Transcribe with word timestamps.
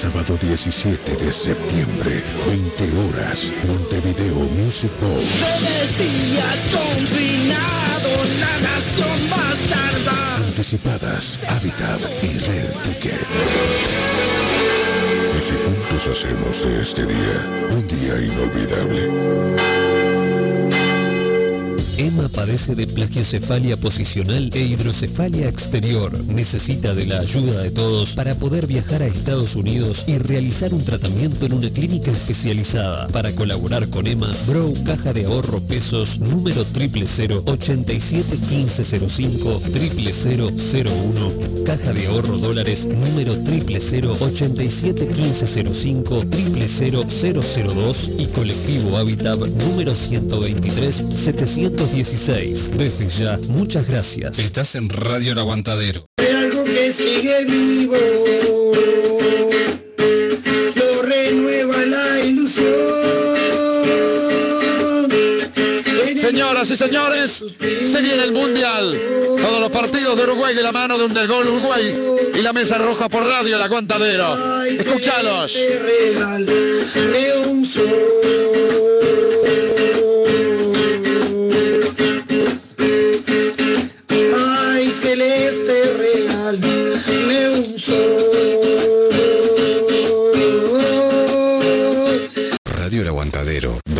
Sábado 0.00 0.34
17 0.40 1.14
de 1.14 1.30
septiembre, 1.30 2.24
20 2.46 2.84
horas, 3.00 3.52
Montevideo 3.66 4.48
Music 4.56 4.90
Bowl. 4.98 5.20
Días 5.98 6.70
confinados, 6.72 8.28
la 8.40 8.60
nación 8.60 9.28
bastarda. 9.28 10.36
Anticipadas, 10.36 11.38
Habitat 11.46 12.00
y 12.22 12.38
Red 12.38 12.70
Ticket. 12.82 13.26
Y 15.38 15.42
si 15.42 15.52
juntos 15.52 16.08
hacemos 16.08 16.64
de 16.64 16.80
este 16.80 17.04
día 17.04 17.68
un 17.68 17.86
día 17.86 18.20
inolvidable. 18.24 19.69
Padece 22.34 22.74
de 22.74 22.86
plagiocefalia 22.86 23.76
posicional 23.76 24.50
e 24.52 24.60
hidrocefalia 24.60 25.48
exterior. 25.48 26.12
Necesita 26.26 26.94
de 26.94 27.06
la 27.06 27.20
ayuda 27.20 27.62
de 27.62 27.70
todos 27.70 28.14
para 28.14 28.34
poder 28.34 28.66
viajar 28.66 29.02
a 29.02 29.06
Estados 29.06 29.56
Unidos 29.56 30.04
y 30.06 30.18
realizar 30.18 30.72
un 30.72 30.84
tratamiento 30.84 31.46
en 31.46 31.54
una 31.54 31.70
clínica 31.70 32.10
especializada. 32.10 33.08
Para 33.08 33.32
colaborar 33.32 33.88
con 33.88 34.06
Emma, 34.06 34.30
Bro 34.46 34.74
Caja 34.84 35.12
de 35.12 35.24
Ahorro 35.26 35.60
Pesos 35.60 36.20
número 36.20 36.64
000 36.64 37.42
87 37.46 38.38
1505 38.50 39.60
0001 39.70 41.64
Caja 41.64 41.92
de 41.92 42.06
Ahorro 42.06 42.38
Dólares 42.38 42.86
número 42.86 43.34
000 43.34 44.16
87 44.20 45.06
1505 45.06 46.24
00002 46.30 48.10
y 48.18 48.26
Colectivo 48.26 48.96
Habitat 48.96 49.38
número 49.38 49.94
123 49.94 51.04
700 51.14 51.90
16. 52.20 52.76
Desde 52.76 53.08
ya, 53.08 53.38
muchas 53.48 53.88
gracias. 53.88 54.38
Estás 54.38 54.74
en 54.74 54.90
Radio 54.90 55.32
El 55.32 55.38
Aguantadero. 55.38 56.04
Hay 56.18 56.26
algo 56.26 56.64
que 56.64 56.92
sigue 56.92 57.46
vivo. 57.46 57.96
Lo 60.76 61.02
renueva 61.02 61.86
la 61.86 62.20
ilusión. 62.20 62.68
Señoras 66.14 66.70
y 66.70 66.76
señores, 66.76 67.42
se 67.58 68.02
viene 68.02 68.22
el 68.24 68.32
Mundial. 68.32 69.00
Todos 69.40 69.60
los 69.60 69.72
partidos 69.72 70.14
de 70.18 70.24
Uruguay 70.24 70.54
de 70.54 70.62
la 70.62 70.72
mano 70.72 70.98
de 70.98 71.06
un 71.06 71.14
del 71.14 71.26
gol 71.26 71.46
Uruguay 71.46 71.96
y 72.38 72.42
la 72.42 72.52
mesa 72.52 72.76
roja 72.76 73.08
por 73.08 73.24
radio 73.24 73.56
El 73.56 73.62
Aguantadero. 73.62 74.62
Escúchalos. 74.66 75.56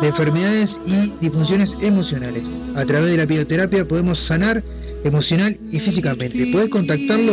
de 0.00 0.08
enfermedades 0.08 0.80
y 0.86 1.12
disfunciones 1.20 1.76
emocionales. 1.80 2.50
A 2.76 2.84
través 2.84 3.10
de 3.10 3.16
la 3.16 3.26
bioterapia 3.26 3.86
podemos 3.86 4.18
sanar 4.18 4.62
emocional 5.04 5.56
y 5.70 5.78
físicamente. 5.80 6.50
Puedes 6.52 6.68
contactarlo 6.68 7.32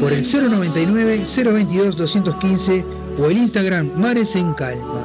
por 0.00 0.12
el 0.12 0.22
099 0.22 1.24
022 1.36 1.96
215 1.96 2.84
o 3.18 3.30
el 3.30 3.36
Instagram 3.36 3.90
Mares 3.96 4.36
en 4.36 4.52
Calma. 4.54 5.04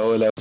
Hola, 0.00 0.06
hola. 0.26 0.37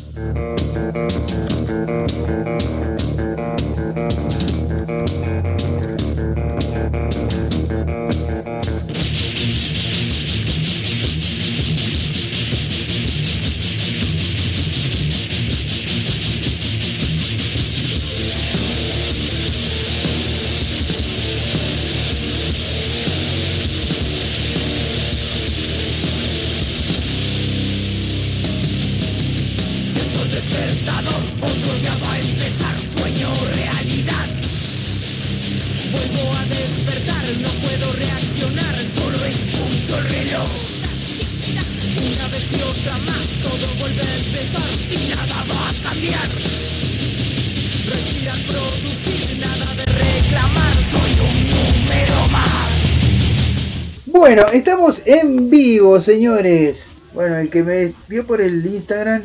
Bueno, 54.27 54.45
estamos 54.51 55.03
en 55.05 55.49
vivo, 55.49 56.01
señores. 56.01 56.89
Bueno, 57.13 57.37
el 57.37 57.49
que 57.49 57.63
me 57.63 57.93
vio 58.09 58.27
por 58.27 58.41
el 58.41 58.65
Instagram 58.65 59.23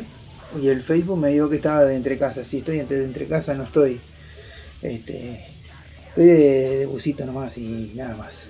y 0.61 0.69
el 0.69 0.81
Facebook 0.81 1.19
me 1.19 1.31
dijo 1.31 1.49
que 1.49 1.57
estaba 1.57 1.83
de 1.83 1.97
entre 1.97 2.17
casa. 2.17 2.45
Sí, 2.45 2.59
estoy 2.59 2.79
entre, 2.79 2.99
de 2.99 3.03
entre 3.03 3.27
casa, 3.27 3.53
no 3.53 3.63
estoy. 3.63 3.99
Este, 4.81 5.45
estoy 6.07 6.25
de, 6.25 6.85
busito 6.85 7.25
nomás 7.25 7.57
y 7.57 7.91
nada 7.95 8.15
más. 8.15 8.43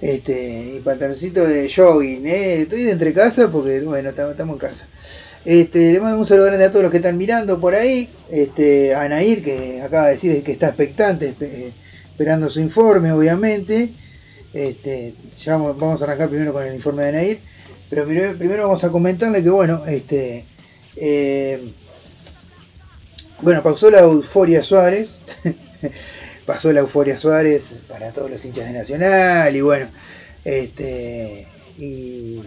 Este, 0.00 0.76
y 0.76 0.80
pantaloncito 0.82 1.44
de 1.44 1.68
jogging, 1.68 2.28
¿eh? 2.28 2.60
Estoy 2.60 2.84
de 2.84 2.92
entre 2.92 3.12
casa 3.12 3.50
porque, 3.50 3.80
bueno, 3.80 4.10
estamos 4.10 4.38
en 4.38 4.56
casa. 4.56 4.86
Este, 5.44 5.94
le 5.94 5.98
mando 5.98 6.20
un 6.20 6.26
saludo 6.26 6.46
grande 6.46 6.66
a 6.66 6.70
todos 6.70 6.84
los 6.84 6.92
que 6.92 6.98
están 6.98 7.18
mirando 7.18 7.58
por 7.58 7.74
ahí. 7.74 8.08
Este, 8.30 8.94
a 8.94 9.08
Nair, 9.08 9.42
que 9.42 9.82
acaba 9.82 10.06
de 10.06 10.12
decir 10.12 10.44
que 10.44 10.52
está 10.52 10.68
expectante, 10.68 11.34
eh, 11.40 11.72
esperando 12.12 12.48
su 12.50 12.60
informe, 12.60 13.10
obviamente. 13.10 13.92
Este, 14.52 15.14
vamos 15.46 16.00
a 16.00 16.04
arrancar 16.04 16.28
primero 16.30 16.52
con 16.52 16.64
el 16.66 16.74
informe 16.74 17.04
de 17.04 17.12
Nair. 17.12 17.38
Pero 17.90 18.04
primero, 18.06 18.36
primero 18.36 18.62
vamos 18.64 18.84
a 18.84 18.90
comentarle 18.90 19.42
que, 19.42 19.50
bueno, 19.50 19.84
este. 19.86 20.44
eh, 20.96 21.72
bueno, 23.40 23.62
pasó 23.62 23.90
la 23.90 24.00
euforia 24.00 24.62
Suárez. 24.62 25.18
pasó 26.46 26.72
la 26.72 26.80
euforia 26.80 27.18
Suárez 27.18 27.70
para 27.88 28.10
todos 28.10 28.30
los 28.30 28.44
hinchas 28.44 28.66
de 28.66 28.72
Nacional. 28.72 29.54
Y 29.54 29.60
bueno, 29.60 29.88
este. 30.44 31.46
Y 31.78 32.42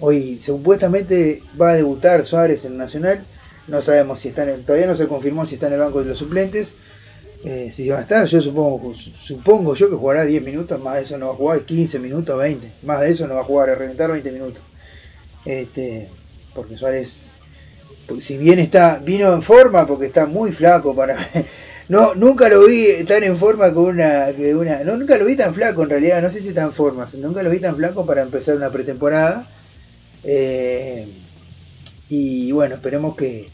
hoy 0.00 0.38
supuestamente 0.40 1.42
va 1.60 1.70
a 1.70 1.74
debutar 1.74 2.26
Suárez 2.26 2.64
en 2.64 2.76
Nacional. 2.76 3.24
No 3.66 3.80
sabemos 3.82 4.20
si 4.20 4.28
está 4.28 4.42
en 4.42 4.48
el- 4.50 4.64
todavía 4.64 4.86
no 4.86 4.96
se 4.96 5.08
confirmó 5.08 5.46
si 5.46 5.54
está 5.54 5.68
en 5.68 5.74
el 5.74 5.78
banco 5.80 6.00
de 6.00 6.06
los 6.06 6.18
suplentes. 6.18 6.74
Eh, 7.42 7.70
si 7.72 7.88
va 7.88 7.98
a 7.98 8.02
estar, 8.02 8.26
yo 8.26 8.42
supongo, 8.42 8.94
supongo 8.94 9.74
yo 9.74 9.88
que 9.88 9.96
jugará 9.96 10.24
10 10.24 10.42
minutos, 10.42 10.78
más 10.78 10.96
de 10.96 11.02
eso 11.02 11.16
no 11.16 11.28
va 11.28 11.32
a 11.32 11.36
jugar 11.36 11.60
15 11.62 11.98
minutos, 11.98 12.38
20, 12.38 12.70
más 12.82 13.00
de 13.00 13.10
eso 13.10 13.26
no 13.26 13.34
va 13.34 13.40
a 13.40 13.44
jugar 13.44 13.70
a 13.70 13.74
reventar 13.76 14.10
20 14.10 14.30
minutos. 14.30 14.62
Este, 15.46 16.08
porque 16.54 16.76
Suárez, 16.76 17.22
porque 18.06 18.22
si 18.22 18.36
bien 18.36 18.58
está, 18.58 18.98
vino 18.98 19.32
en 19.32 19.42
forma, 19.42 19.86
porque 19.86 20.06
está 20.06 20.26
muy 20.26 20.52
flaco 20.52 20.94
para 20.94 21.16
no, 21.88 22.14
nunca 22.14 22.48
lo 22.50 22.66
vi 22.66 23.04
tan 23.04 23.24
en 23.24 23.38
forma 23.38 23.72
con 23.72 23.84
una, 23.86 24.32
que 24.36 24.54
una, 24.54 24.84
no, 24.84 24.98
nunca 24.98 25.16
lo 25.16 25.24
vi 25.24 25.34
tan 25.34 25.54
flaco 25.54 25.82
en 25.84 25.90
realidad, 25.90 26.20
no 26.20 26.28
sé 26.28 26.42
si 26.42 26.56
en 26.56 26.72
forma, 26.72 27.08
nunca 27.18 27.42
lo 27.42 27.48
vi 27.48 27.58
tan 27.58 27.74
flaco 27.74 28.04
para 28.04 28.20
empezar 28.20 28.56
una 28.56 28.70
pretemporada. 28.70 29.46
Eh, 30.24 31.08
y 32.10 32.52
bueno, 32.52 32.74
esperemos 32.74 33.16
que, 33.16 33.48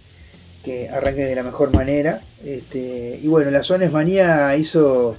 que 0.67 0.89
arranque 0.89 1.25
de 1.25 1.37
la 1.37 1.45
mejor 1.45 1.73
manera. 1.73 2.21
Este, 2.45 3.21
y 3.23 3.29
bueno, 3.29 3.53
la 3.53 3.63
Suárez 3.63 3.93
Manía 3.93 4.57
hizo, 4.57 5.15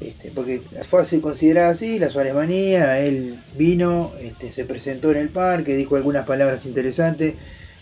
este, 0.00 0.30
porque 0.30 0.62
fue 0.88 1.02
así, 1.02 1.20
considerada 1.20 1.68
así, 1.70 1.98
la 1.98 2.08
Suárez 2.08 2.34
Manía, 2.34 2.98
él 3.00 3.38
vino, 3.58 4.12
este, 4.20 4.50
se 4.50 4.64
presentó 4.64 5.10
en 5.10 5.18
el 5.18 5.28
parque, 5.28 5.76
dijo 5.76 5.96
algunas 5.96 6.24
palabras 6.26 6.64
interesantes, 6.64 7.34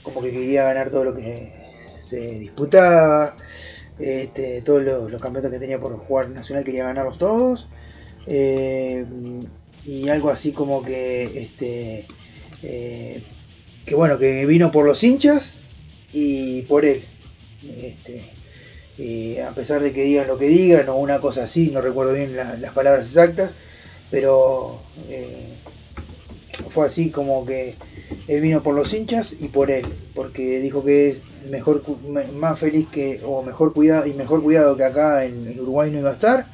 como 0.02 0.20
que 0.20 0.32
quería 0.32 0.64
ganar 0.64 0.90
todo 0.90 1.04
lo 1.04 1.14
que 1.14 1.52
se 2.00 2.18
disputaba, 2.18 3.36
este, 4.00 4.62
todos 4.62 4.82
los, 4.82 5.10
los 5.10 5.20
campeonatos 5.22 5.52
que 5.52 5.60
tenía 5.60 5.78
por 5.78 5.96
jugar 5.96 6.30
nacional 6.30 6.64
quería 6.64 6.84
ganarlos 6.84 7.18
todos. 7.18 7.68
eh, 8.26 9.06
y 9.84 10.08
algo 10.10 10.28
así 10.30 10.52
como 10.52 10.82
que 10.82 11.22
este 11.22 12.06
eh, 12.62 13.22
que 13.86 13.94
bueno 13.94 14.18
que 14.18 14.44
vino 14.44 14.70
por 14.70 14.84
los 14.84 15.02
hinchas 15.02 15.62
y 16.12 16.62
por 16.62 16.84
él. 16.84 17.02
Este, 17.62 18.24
y 18.98 19.38
a 19.38 19.50
pesar 19.50 19.80
de 19.82 19.92
que 19.92 20.02
digan 20.04 20.26
lo 20.26 20.38
que 20.38 20.48
digan 20.48 20.88
o 20.88 20.96
una 20.96 21.20
cosa 21.20 21.44
así 21.44 21.70
no 21.72 21.80
recuerdo 21.80 22.12
bien 22.12 22.36
la- 22.36 22.56
las 22.56 22.72
palabras 22.72 23.06
exactas 23.06 23.50
pero 24.10 24.80
eh, 25.08 25.54
fue 26.70 26.86
así 26.86 27.10
como 27.10 27.44
que 27.44 27.74
él 28.26 28.40
vino 28.40 28.62
por 28.62 28.74
los 28.74 28.92
hinchas 28.92 29.34
y 29.38 29.48
por 29.48 29.70
él 29.70 29.86
porque 30.14 30.60
dijo 30.60 30.84
que 30.84 31.10
es 31.10 31.22
mejor 31.50 31.82
más 32.34 32.58
feliz 32.58 32.88
que 32.90 33.20
o 33.24 33.42
mejor 33.42 33.72
cuidado 33.72 34.06
y 34.06 34.14
mejor 34.14 34.42
cuidado 34.42 34.76
que 34.76 34.84
acá 34.84 35.24
en, 35.24 35.58
Uruguay 35.60 35.90
no 35.90 35.98
iba 35.98 36.10
a 36.10 36.14
estar 36.14 36.46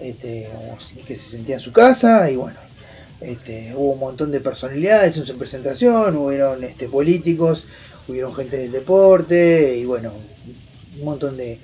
este, 0.00 0.48
sí 0.78 1.00
que 1.06 1.16
se 1.16 1.30
sentía 1.30 1.54
en 1.54 1.60
su 1.60 1.72
casa 1.72 2.30
y 2.30 2.36
bueno 2.36 2.58
este, 3.20 3.72
hubo 3.74 3.92
un 3.92 4.00
montón 4.00 4.30
de 4.30 4.40
personalidades 4.40 5.16
en 5.16 5.24
su 5.24 5.38
presentación, 5.38 6.16
hubieron 6.16 6.62
este, 6.64 6.86
políticos, 6.86 7.66
hubieron 8.08 8.34
gente 8.34 8.56
del 8.56 8.72
deporte 8.72 9.76
y 9.76 9.84
bueno, 9.84 10.12
un 10.98 11.04
montón 11.04 11.36
de, 11.36 11.58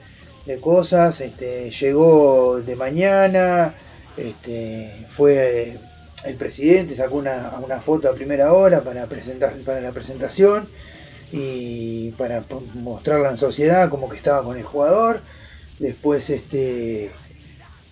de 0.47 0.61
cosas. 0.61 1.21
Este, 1.21 1.71
llegó 1.71 2.61
de 2.61 2.77
mañana, 2.77 3.75
este, 4.17 5.07
fue 5.11 5.77
el 6.25 6.37
presidente, 6.37 6.95
sacó 6.95 7.17
una, 7.17 7.55
una 7.63 7.81
foto 7.81 8.09
a 8.09 8.15
primera 8.15 8.53
hora 8.53 8.83
para, 8.83 9.07
presentar, 9.07 9.53
para 9.65 9.81
la 9.81 9.93
presentación 9.93 10.69
y 11.33 12.11
para 12.13 12.45
mostrarla 12.75 13.31
en 13.31 13.37
sociedad 13.37 13.89
como 13.89 14.09
que 14.09 14.17
estaba 14.17 14.45
con 14.45 14.57
el 14.57 14.65
jugador. 14.65 15.21
Después 15.79 16.31
este, 16.31 17.11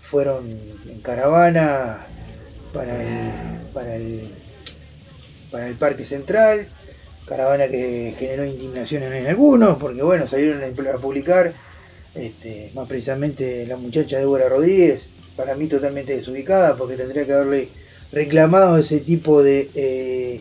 fueron 0.02 0.48
en 0.88 1.00
caravana 1.00 2.06
para 2.72 3.02
el, 3.02 3.32
para 3.72 3.96
el, 3.96 4.32
para 5.50 5.66
el 5.66 5.74
Parque 5.74 6.04
Central, 6.04 6.68
caravana 7.30 7.68
que 7.68 8.12
generó 8.18 8.44
indignación 8.44 9.04
en 9.04 9.28
algunos, 9.28 9.78
porque 9.78 10.02
bueno, 10.02 10.26
salieron 10.26 10.62
a 10.64 10.98
publicar, 10.98 11.52
este, 12.16 12.72
más 12.74 12.88
precisamente 12.88 13.64
la 13.68 13.76
muchacha 13.76 14.18
Débora 14.18 14.48
Rodríguez, 14.48 15.10
para 15.36 15.54
mí 15.54 15.68
totalmente 15.68 16.16
desubicada, 16.16 16.76
porque 16.76 16.96
tendría 16.96 17.24
que 17.24 17.32
haberle 17.32 17.68
reclamado 18.12 18.76
ese 18.76 18.98
tipo 19.00 19.42
de... 19.42 19.70
Eh, 19.74 20.40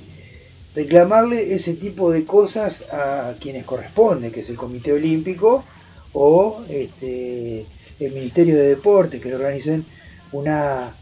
reclamarle 0.76 1.54
ese 1.54 1.74
tipo 1.74 2.12
de 2.12 2.26
cosas 2.26 2.86
a 2.92 3.34
quienes 3.40 3.66
corresponde, 3.66 4.32
que 4.32 4.40
es 4.40 4.50
el 4.50 4.56
Comité 4.56 4.94
Olímpico 4.94 5.64
o 6.14 6.64
este, 6.70 7.66
el 8.00 8.14
Ministerio 8.14 8.56
de 8.56 8.70
Deportes, 8.70 9.22
que 9.22 9.30
le 9.30 9.36
organicen 9.36 9.84
una 10.32 10.94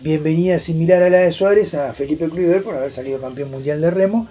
bienvenida 0.00 0.60
similar 0.60 1.02
a 1.02 1.10
la 1.10 1.18
de 1.18 1.32
Suárez 1.32 1.74
a 1.74 1.92
Felipe 1.94 2.28
Kluivert 2.28 2.64
por 2.64 2.76
haber 2.76 2.92
salido 2.92 3.20
campeón 3.20 3.50
mundial 3.50 3.80
de 3.80 3.90
remo. 3.90 4.28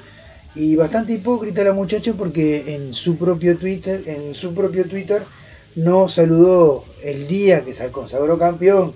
Y 0.55 0.75
bastante 0.75 1.13
hipócrita 1.13 1.63
la 1.63 1.73
muchacha 1.73 2.13
porque 2.13 2.75
en 2.75 2.93
su 2.93 3.17
propio 3.17 3.57
Twitter, 3.57 4.03
en 4.05 4.33
su 4.33 4.53
propio 4.53 4.87
Twitter 4.87 5.23
no 5.75 6.07
saludó 6.07 6.85
el 7.03 7.27
día 7.27 7.65
que 7.65 7.73
se 7.73 7.91
consagró 7.91 8.39
campeón 8.39 8.93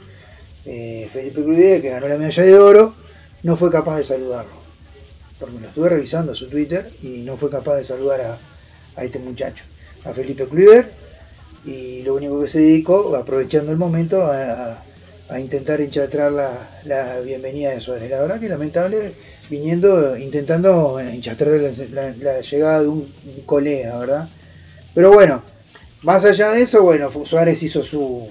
eh, 0.66 1.08
Felipe 1.12 1.44
Kluivert, 1.44 1.82
que 1.82 1.90
ganó 1.90 2.08
la 2.08 2.18
medalla 2.18 2.44
de 2.44 2.58
oro, 2.58 2.94
no 3.44 3.58
fue 3.58 3.72
capaz 3.72 3.98
de 3.98 4.04
saludarlo. 4.04 4.60
Porque 5.40 5.60
lo 5.60 5.68
estuve 5.68 5.90
revisando 5.90 6.36
su 6.36 6.48
Twitter 6.48 6.92
y 7.02 7.20
no 7.20 7.38
fue 7.38 7.50
capaz 7.50 7.76
de 7.76 7.84
saludar 7.84 8.22
a, 8.22 8.40
a 8.96 9.04
este 9.04 9.20
muchacho, 9.20 9.64
a 10.06 10.14
Felipe 10.14 10.46
Kluivert, 10.46 10.92
y 11.66 12.02
lo 12.04 12.16
único 12.16 12.40
que 12.42 12.48
se 12.48 12.60
dedicó, 12.60 13.16
aprovechando 13.16 13.72
el 13.72 13.78
momento, 13.78 14.26
a, 14.26 14.84
intentar 15.40 15.80
enchatrar 15.80 16.32
la, 16.32 17.20
bienvenida 17.24 17.72
de 17.72 17.80
Suárez. 17.80 18.10
La 18.10 18.20
verdad 18.20 18.40
que 18.40 18.50
lamentable, 18.50 19.14
viniendo, 19.50 20.18
intentando 20.18 21.00
enchastrar 21.00 21.60
la, 21.92 22.42
llegada 22.42 22.82
de 22.82 22.88
un 22.88 23.12
colega, 23.46 23.98
¿verdad? 23.98 24.30
Pero 24.94 25.12
bueno, 25.12 25.42
más 26.04 26.24
allá 26.26 26.52
de 26.52 26.62
eso, 26.62 26.84
bueno, 26.84 27.12
Suárez 27.12 27.62
hizo 27.64 27.84
su, 27.84 28.30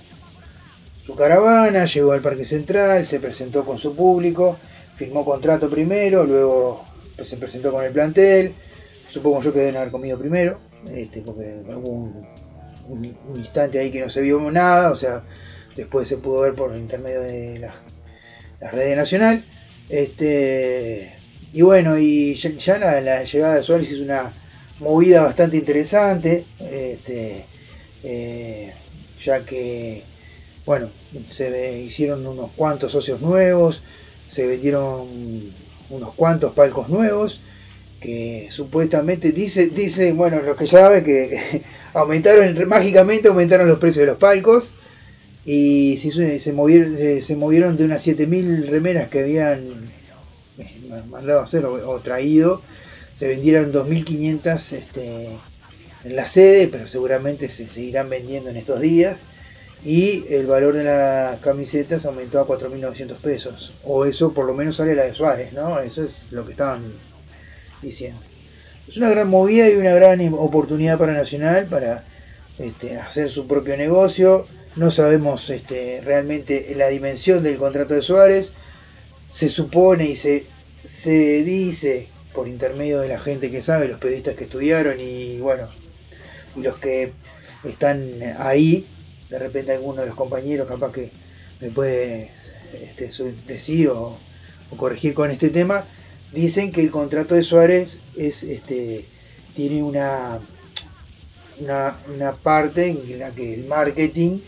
caravana, 1.16 1.86
llegó 1.86 2.12
al 2.12 2.20
Parque 2.20 2.44
Central, 2.44 3.06
se 3.06 3.20
presentó 3.20 3.64
con 3.64 3.78
su 3.78 3.96
público, 3.96 4.56
firmó 4.96 5.24
contrato 5.24 5.68
primero, 5.70 6.24
luego 6.24 6.84
se 7.22 7.36
presentó 7.36 7.72
con 7.72 7.84
el 7.84 7.92
plantel, 7.92 8.52
supongo 9.08 9.40
yo 9.40 9.52
que 9.52 9.60
deben 9.60 9.76
haber 9.76 9.90
comido 9.90 10.18
primero, 10.18 10.58
este, 10.90 11.22
porque 11.22 11.60
hubo 11.66 11.88
un, 11.88 12.28
un, 12.88 13.36
instante 13.36 13.78
ahí 13.78 13.90
que 13.90 14.00
no 14.00 14.08
se 14.08 14.20
vio 14.20 14.38
nada, 14.50 14.90
o 14.90 14.96
sea, 14.96 15.24
después 15.76 16.06
se 16.06 16.18
pudo 16.18 16.42
ver 16.42 16.54
por 16.54 16.76
intermedio 16.76 17.20
de 17.20 17.58
la, 17.58 17.72
la 18.60 18.70
red 18.70 18.96
nacional. 18.96 19.44
Este, 19.88 21.16
y 21.52 21.62
bueno, 21.62 21.98
y 21.98 22.34
ya, 22.34 22.78
la, 22.78 23.22
llegada 23.22 23.56
de 23.56 23.62
Suárez 23.62 23.90
es 23.90 24.00
una 24.00 24.32
movida 24.80 25.22
bastante 25.22 25.56
interesante, 25.56 26.44
este, 26.60 27.46
eh, 28.04 28.74
ya 29.24 29.44
que, 29.44 30.02
bueno, 30.66 30.90
se 31.30 31.80
hicieron 31.80 32.26
unos 32.26 32.50
cuantos 32.54 32.92
socios 32.92 33.20
nuevos, 33.20 33.82
se 34.28 34.46
vendieron 34.46 35.08
unos 35.90 36.14
cuantos 36.14 36.52
palcos 36.52 36.88
nuevos, 36.90 37.40
que 38.00 38.48
supuestamente 38.50 39.32
dice, 39.32 39.68
dice, 39.68 40.12
bueno, 40.12 40.42
los 40.42 40.54
que 40.56 40.66
ya 40.66 40.80
saben 40.80 41.04
que 41.04 41.62
aumentaron, 41.94 42.68
mágicamente 42.68 43.28
aumentaron 43.28 43.66
los 43.66 43.78
precios 43.78 44.02
de 44.02 44.12
los 44.12 44.18
palcos 44.18 44.74
y 45.44 45.96
se, 45.96 46.52
movieron, 46.52 46.96
se, 46.96 47.36
movieron 47.36 47.76
de 47.76 47.84
unas 47.84 48.06
7.000 48.06 48.66
remeras 48.66 49.08
que 49.08 49.20
habían 49.20 49.60
eh, 50.58 51.02
mandado 51.08 51.40
a 51.40 51.44
hacer 51.44 51.64
o, 51.64 52.00
traído, 52.00 52.62
se 53.14 53.28
vendieron 53.28 53.72
2.500 53.72 54.72
este, 54.72 55.28
en 56.04 56.16
la 56.16 56.26
sede, 56.26 56.68
pero 56.68 56.86
seguramente 56.86 57.48
se 57.48 57.66
seguirán 57.66 58.10
vendiendo 58.10 58.50
en 58.50 58.56
estos 58.56 58.80
días. 58.80 59.20
Y 59.84 60.24
el 60.28 60.46
valor 60.46 60.74
de 60.74 60.84
las 60.84 61.38
camisetas 61.38 62.04
aumentó 62.04 62.40
a 62.40 62.46
4.900 62.46 63.14
pesos. 63.16 63.74
O 63.84 64.04
eso 64.04 64.32
por 64.32 64.46
lo 64.46 64.54
menos 64.54 64.76
sale 64.76 64.96
la 64.96 65.04
de 65.04 65.14
Suárez, 65.14 65.52
¿no? 65.52 65.78
Eso 65.78 66.04
es 66.04 66.26
lo 66.30 66.44
que 66.44 66.52
estaban 66.52 66.92
diciendo. 67.80 68.20
Es 68.88 68.96
una 68.96 69.10
gran 69.10 69.28
movida 69.28 69.68
y 69.68 69.76
una 69.76 69.92
gran 69.92 70.20
oportunidad 70.34 70.98
para 70.98 71.12
Nacional 71.12 71.66
para 71.66 72.04
este, 72.58 72.96
hacer 72.96 73.30
su 73.30 73.46
propio 73.46 73.76
negocio. 73.76 74.46
No 74.78 74.92
sabemos 74.92 75.50
este, 75.50 76.00
realmente 76.04 76.72
la 76.76 76.86
dimensión 76.86 77.42
del 77.42 77.56
contrato 77.56 77.94
de 77.94 78.02
Suárez. 78.02 78.52
Se 79.28 79.48
supone 79.48 80.06
y 80.06 80.14
se, 80.14 80.46
se 80.84 81.42
dice 81.42 82.06
por 82.32 82.46
intermedio 82.46 83.00
de 83.00 83.08
la 83.08 83.18
gente 83.18 83.50
que 83.50 83.60
sabe, 83.60 83.88
los 83.88 83.98
periodistas 83.98 84.36
que 84.36 84.44
estudiaron 84.44 85.00
y 85.00 85.40
bueno, 85.40 85.68
y 86.54 86.60
los 86.60 86.76
que 86.76 87.12
están 87.64 88.00
ahí, 88.38 88.86
de 89.28 89.40
repente 89.40 89.72
alguno 89.72 90.02
de 90.02 90.06
los 90.06 90.14
compañeros 90.14 90.68
capaz 90.68 90.92
que 90.92 91.10
me 91.60 91.70
puede 91.70 92.30
este, 92.72 93.10
decir 93.48 93.88
o 93.88 94.16
corregir 94.76 95.12
con 95.12 95.32
este 95.32 95.50
tema, 95.50 95.84
dicen 96.32 96.70
que 96.70 96.82
el 96.82 96.92
contrato 96.92 97.34
de 97.34 97.42
Suárez 97.42 97.96
es 98.16 98.44
este 98.44 99.04
tiene 99.56 99.82
una, 99.82 100.38
una, 101.58 102.32
parte 102.44 102.86
en 102.86 103.18
la 103.18 103.32
que 103.32 103.54
el 103.54 103.64
marketing 103.66 104.38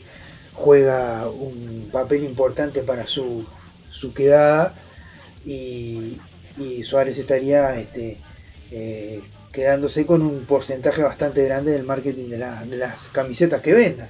juega 0.60 1.26
un 1.28 1.88
papel 1.90 2.22
importante 2.24 2.82
para 2.82 3.06
su, 3.06 3.46
su 3.90 4.12
quedada 4.12 4.74
y, 5.44 6.18
Suárez 6.84 7.16
estaría 7.16 7.80
este, 7.80 8.18
eh, 8.70 9.22
quedándose 9.52 10.04
con 10.04 10.20
un 10.20 10.44
porcentaje 10.44 11.02
bastante 11.02 11.42
grande 11.44 11.72
del 11.72 11.84
marketing 11.84 12.28
de, 12.28 12.38
las 12.38 13.08
camisetas 13.12 13.62
que 13.62 13.72
vendan. 13.72 14.08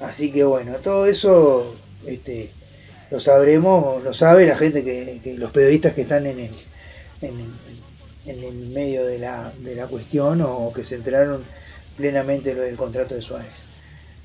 Así 0.00 0.32
que 0.32 0.44
bueno, 0.44 0.76
todo 0.76 1.04
eso 1.06 1.76
este, 2.06 2.50
lo 3.10 3.20
sabremos, 3.20 4.02
lo 4.02 4.14
sabe 4.14 4.46
la 4.46 4.56
gente 4.56 4.84
que 4.84 5.34
los 5.36 5.50
periodistas 5.50 5.92
que 5.92 6.02
están 6.02 6.24
en 6.24 6.38
el, 6.38 6.52
en, 7.20 8.44
el 8.44 8.68
medio 8.68 9.04
de 9.04 9.18
la, 9.18 9.52
de 9.60 9.74
la 9.74 9.86
cuestión 9.86 10.40
o 10.40 10.72
que 10.72 10.84
se 10.84 10.94
enteraron 10.94 11.44
plenamente 11.96 12.54
lo 12.54 12.62
del 12.62 12.76
contrato 12.76 13.14
de 13.14 13.22
Suárez. 13.22 13.65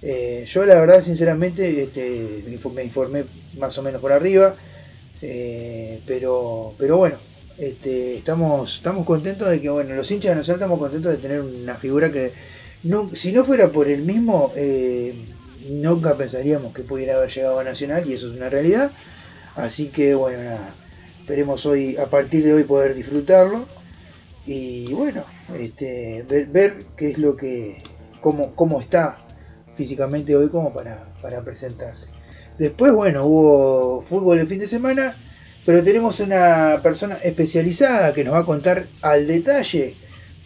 Eh, 0.01 0.46
yo 0.48 0.65
la 0.65 0.75
verdad 0.75 1.03
sinceramente 1.03 1.84
este, 1.84 2.43
me 2.74 2.84
informé 2.84 3.24
más 3.58 3.77
o 3.77 3.84
menos 3.84 4.01
por 4.01 4.12
arriba, 4.12 4.55
eh, 5.22 6.01
pero, 6.08 6.74
pero 6.77 6.98
bueno, 6.98 7.17
este, 7.58 8.17
estamos, 8.17 8.77
estamos 8.77 9.05
contentos 9.05 9.50
de 9.50 9.62
que, 9.62 9.70
bueno, 9.70 9.93
los 9.93 10.10
hinchas 10.10 10.31
de 10.31 10.36
Nacional 10.38 10.60
estamos 10.60 10.79
contentos 10.79 11.12
de 11.12 11.17
tener 11.17 11.41
una 11.41 11.75
figura 11.75 12.12
que, 12.12 12.31
si 13.13 13.31
no 13.31 13.46
fuera 13.46 13.70
por 13.70 13.88
el 13.88 14.01
mismo, 14.01 14.51
eh, 14.55 15.13
nunca 15.70 16.17
pensaríamos 16.17 16.74
que 16.74 16.81
pudiera 16.81 17.17
haber 17.17 17.31
llegado 17.31 17.60
a 17.60 17.63
Nacional 17.63 18.10
y 18.10 18.13
eso 18.13 18.29
es 18.29 18.36
una 18.36 18.50
realidad. 18.50 18.91
Así 19.55 19.88
que 19.89 20.15
bueno, 20.15 20.43
nada, 20.43 20.74
Esperemos 21.22 21.67
hoy, 21.67 21.98
a 21.98 22.08
partir 22.08 22.43
de 22.43 22.53
hoy, 22.53 22.63
poder 22.63 22.96
disfrutarlo. 22.96 23.65
Y 24.48 24.91
bueno, 24.91 25.24
este, 25.58 26.25
ver, 26.27 26.84
qué 26.98 27.12
es 27.12 27.20
lo 27.20 27.38
que, 27.38 27.81
cómo, 28.22 28.55
cómo 28.55 28.81
está 28.81 29.17
físicamente 29.75 30.35
hoy 30.35 30.49
como 30.49 30.73
para, 30.73 31.05
para 31.21 31.43
presentarse. 31.43 32.07
Después, 32.57 32.93
bueno, 32.93 33.25
hubo 33.25 34.01
fútbol 34.01 34.39
el 34.39 34.47
fin 34.47 34.59
de 34.59 34.67
semana, 34.67 35.15
pero 35.65 35.83
tenemos 35.83 36.19
una 36.19 36.79
persona 36.83 37.15
especializada 37.23 38.13
que 38.13 38.23
nos 38.23 38.33
va 38.33 38.39
a 38.39 38.45
contar 38.45 38.87
al 39.01 39.27
detalle 39.27 39.95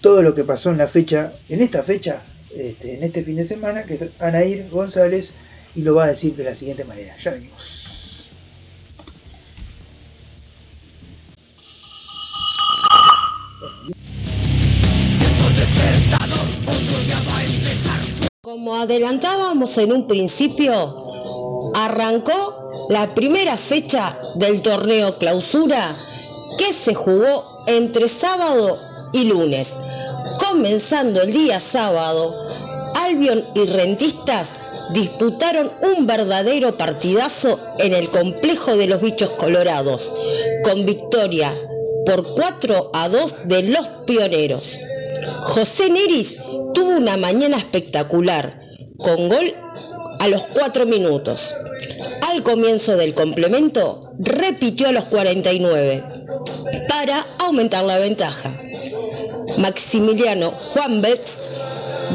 todo 0.02 0.22
lo 0.22 0.36
que 0.36 0.44
pasó 0.44 0.72
en 0.72 0.78
la 0.78 0.88
fecha, 0.88 1.34
en 1.50 1.62
esta 1.62 1.84
fecha, 1.84 2.22
este, 2.56 2.96
en 2.96 3.04
este 3.04 3.24
fin 3.24 3.36
de 3.36 3.46
semana, 3.46 3.84
que 3.84 3.96
es 3.96 4.10
Anair 4.20 4.70
González, 4.70 5.32
y 5.76 5.82
lo 5.82 5.96
va 5.96 6.06
a 6.06 6.08
decir 6.08 6.36
de 6.36 6.44
la 6.44 6.56
siguiente 6.56 6.86
manera. 6.86 7.16
Ya 7.18 7.32
venimos. 7.32 7.85
Como 18.66 18.82
adelantábamos 18.82 19.78
en 19.78 19.94
un 19.94 20.08
principio, 20.08 20.74
arrancó 21.76 22.72
la 22.90 23.08
primera 23.08 23.58
fecha 23.58 24.18
del 24.38 24.64
torneo 24.64 25.20
clausura 25.20 25.96
que 26.58 26.74
se 26.74 26.96
jugó 26.96 27.44
entre 27.68 28.08
sábado 28.08 28.76
y 29.14 29.26
lunes. 29.26 29.74
Comenzando 30.50 31.22
el 31.22 31.32
día 31.32 31.60
sábado, 31.60 32.34
Albion 33.06 33.44
y 33.54 33.66
Rentistas 33.66 34.50
disputaron 34.96 35.72
un 35.84 36.08
verdadero 36.08 36.76
partidazo 36.76 37.60
en 37.78 37.94
el 37.94 38.10
complejo 38.10 38.76
de 38.76 38.88
los 38.88 39.00
bichos 39.00 39.30
colorados, 39.30 40.12
con 40.64 40.88
victoria 40.88 41.54
por 42.08 42.26
4 42.26 42.90
a 42.94 43.10
2 43.10 43.48
de 43.48 43.62
los 43.62 43.86
pioneros. 44.08 44.80
José 45.54 45.92
Neris 45.92 46.40
tuvo 46.76 46.90
una 46.90 47.18
mañana 47.18 47.58
espectacular, 47.58 48.60
con 48.98 49.30
gol 49.30 49.54
a 50.20 50.28
los 50.28 50.44
4 50.54 50.86
minutos. 50.86 51.56
Al 52.30 52.44
comienzo 52.44 52.98
del 52.98 53.16
complemento, 53.16 54.12
repitió 54.20 54.90
a 54.90 54.92
los 54.92 55.06
49 55.06 56.04
para 56.90 57.26
aumentar 57.40 57.86
la 57.86 57.98
ventaja. 57.98 58.52
Maximiliano 59.58 60.52
Juan 60.52 61.02
Betz 61.02 61.40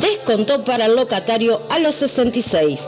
descontó 0.01 0.63
para 0.63 0.87
el 0.87 0.95
locatario 0.95 1.59
a 1.71 1.79
los 1.79 1.95
66 1.95 2.81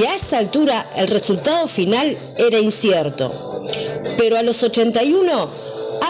y 0.00 0.04
a 0.04 0.14
esa 0.14 0.38
altura 0.38 0.86
el 0.96 1.08
resultado 1.08 1.68
final 1.68 2.16
era 2.38 2.58
incierto. 2.58 3.30
Pero 4.16 4.38
a 4.38 4.42
los 4.42 4.62
81, 4.62 5.50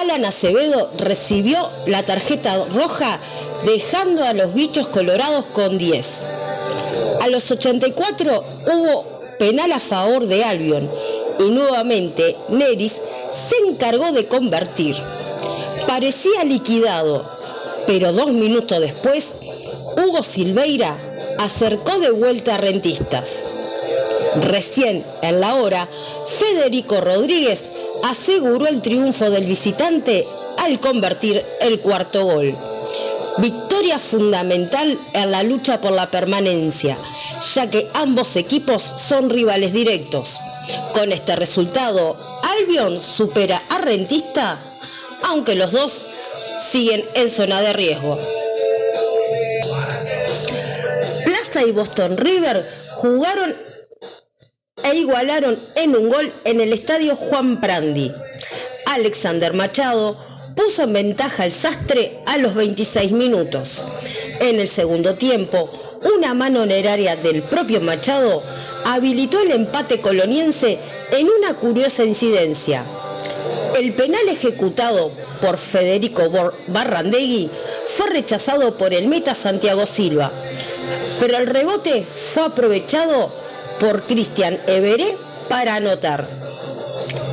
Alan 0.01 0.25
Acevedo 0.25 0.91
recibió 0.99 1.59
la 1.87 2.03
tarjeta 2.03 2.65
roja 2.75 3.19
dejando 3.65 4.25
a 4.25 4.33
los 4.33 4.55
bichos 4.55 4.89
colorados 4.89 5.45
con 5.47 5.77
10. 5.77 6.07
A 7.21 7.29
los 7.29 7.51
84 7.51 8.45
hubo 8.73 9.21
penal 9.39 9.73
a 9.73 9.79
favor 9.79 10.27
de 10.27 10.43
Albion 10.43 10.91
y 11.39 11.51
nuevamente 11.51 12.35
Neris 12.49 12.95
se 12.95 13.57
encargó 13.69 14.11
de 14.13 14.27
convertir. 14.27 14.97
Parecía 15.87 16.45
liquidado, 16.45 17.23
pero 17.87 18.11
dos 18.15 18.31
minutos 18.31 18.81
después, 18.81 19.35
Hugo 19.99 20.23
Silveira 20.23 20.97
acercó 21.39 21.99
de 21.99 22.11
vuelta 22.11 22.55
a 22.55 22.59
Rentistas. 22.59 23.43
Recién 24.49 25.05
en 25.21 25.41
la 25.41 25.57
hora, 25.57 25.87
Federico 26.39 27.03
Rodríguez 27.03 27.65
aseguró 28.05 28.67
el 28.67 28.81
triunfo 28.83 29.31
del 29.31 29.45
visitante 29.45 30.27
al 30.59 30.81
convertir 30.81 31.45
el 31.61 31.81
cuarto 31.81 32.25
gol. 32.25 32.55
Victoria 33.39 33.99
fundamental 33.99 34.99
en 35.15 35.31
la 35.31 35.43
lucha 35.43 35.81
por 35.81 35.93
la 35.93 36.11
permanencia, 36.11 36.97
ya 37.55 37.69
que 37.69 37.89
ambos 37.95 38.37
equipos 38.37 38.83
son 38.83 39.31
rivales 39.31 39.73
directos. 39.73 40.41
Con 40.93 41.13
este 41.13 41.37
resultado, 41.37 42.17
Albion 42.43 43.01
supera 43.01 43.63
a 43.71 43.79
Rentista, 43.79 44.59
aunque 45.29 45.55
los 45.55 45.73
dos 45.73 46.01
siguen 46.71 47.05
en 47.15 47.31
zona 47.31 47.61
de 47.61 47.73
riesgo. 47.73 48.19
Plaza 51.25 51.63
y 51.65 51.73
Boston 51.73 52.17
River 52.17 52.69
jugaron 52.97 53.55
e 54.85 54.95
igualaron 54.97 55.59
en 55.77 55.97
un 55.97 56.09
gol 56.09 56.33
en 56.45 56.61
el 56.61 56.73
estadio 56.73 57.17
Juan 57.17 57.61
Prandi. 57.61 58.11
Alexander 58.87 59.55
Machado 59.55 60.17
puso 60.57 60.83
en 60.83 60.93
ventaja 60.93 61.45
al 61.45 61.53
sastre 61.53 62.13
a 62.27 62.39
los 62.39 62.55
26 62.55 63.13
minutos. 63.13 63.85
En 64.41 64.61
el 64.61 64.69
segundo 64.69 65.15
tiempo, 65.15 65.71
una 66.17 66.35
mano 66.35 66.63
honeraria 66.63 67.17
del 67.17 67.43
propio 67.43 67.81
Machado 67.81 68.43
habilitó 68.85 69.41
el 69.41 69.53
empate 69.53 70.01
coloniense 70.01 70.79
en 71.13 71.29
una 71.29 71.55
curiosa 71.55 72.05
incidencia. 72.05 72.83
El 73.79 73.93
penal 73.93 74.29
ejecutado 74.29 75.11
por 75.41 75.57
Federico 75.57 76.23
Barrandegui 76.69 77.51
fue 77.97 78.11
rechazado 78.11 78.75
por 78.77 78.93
el 78.93 79.07
meta 79.09 79.35
Santiago 79.35 79.87
Silva, 79.87 80.31
pero 81.19 81.39
el 81.39 81.47
rebote 81.47 82.05
fue 82.05 82.45
aprovechado 82.45 83.31
por 83.81 84.03
Cristian 84.03 84.59
Everé 84.67 85.17
para 85.49 85.77
anotar. 85.77 86.25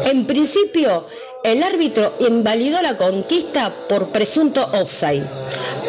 En 0.06 0.26
principio, 0.26 1.06
el 1.44 1.62
árbitro 1.62 2.16
invalidó 2.20 2.82
la 2.82 2.96
conquista 2.96 3.74
por 3.88 4.10
presunto 4.10 4.66
offside, 4.74 5.28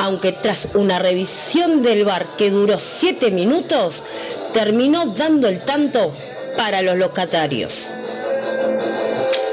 aunque 0.00 0.32
tras 0.32 0.68
una 0.74 0.98
revisión 0.98 1.82
del 1.82 2.04
VAR 2.04 2.26
que 2.36 2.50
duró 2.50 2.76
7 2.76 3.30
minutos, 3.30 4.04
terminó 4.52 5.06
dando 5.06 5.48
el 5.48 5.62
tanto 5.62 6.12
para 6.56 6.82
los 6.82 6.96
locatarios. 6.96 7.92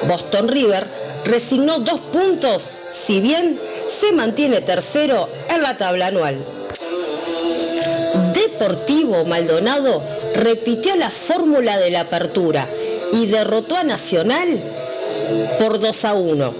Boston 0.07 0.47
River 0.47 0.83
resignó 1.25 1.79
dos 1.79 1.99
puntos, 1.99 2.71
si 3.05 3.19
bien 3.19 3.59
se 3.99 4.11
mantiene 4.11 4.61
tercero 4.61 5.29
en 5.49 5.61
la 5.61 5.77
tabla 5.77 6.07
anual. 6.07 6.37
Deportivo 8.33 9.25
Maldonado 9.25 10.14
repitió 10.35 10.95
la 10.97 11.09
fórmula 11.09 11.77
de 11.77 11.91
la 11.91 12.01
apertura 12.01 12.67
y 13.13 13.25
derrotó 13.27 13.77
a 13.77 13.83
Nacional 13.83 14.59
por 15.59 15.79
2 15.79 16.05
a 16.05 16.13
1. 16.13 16.53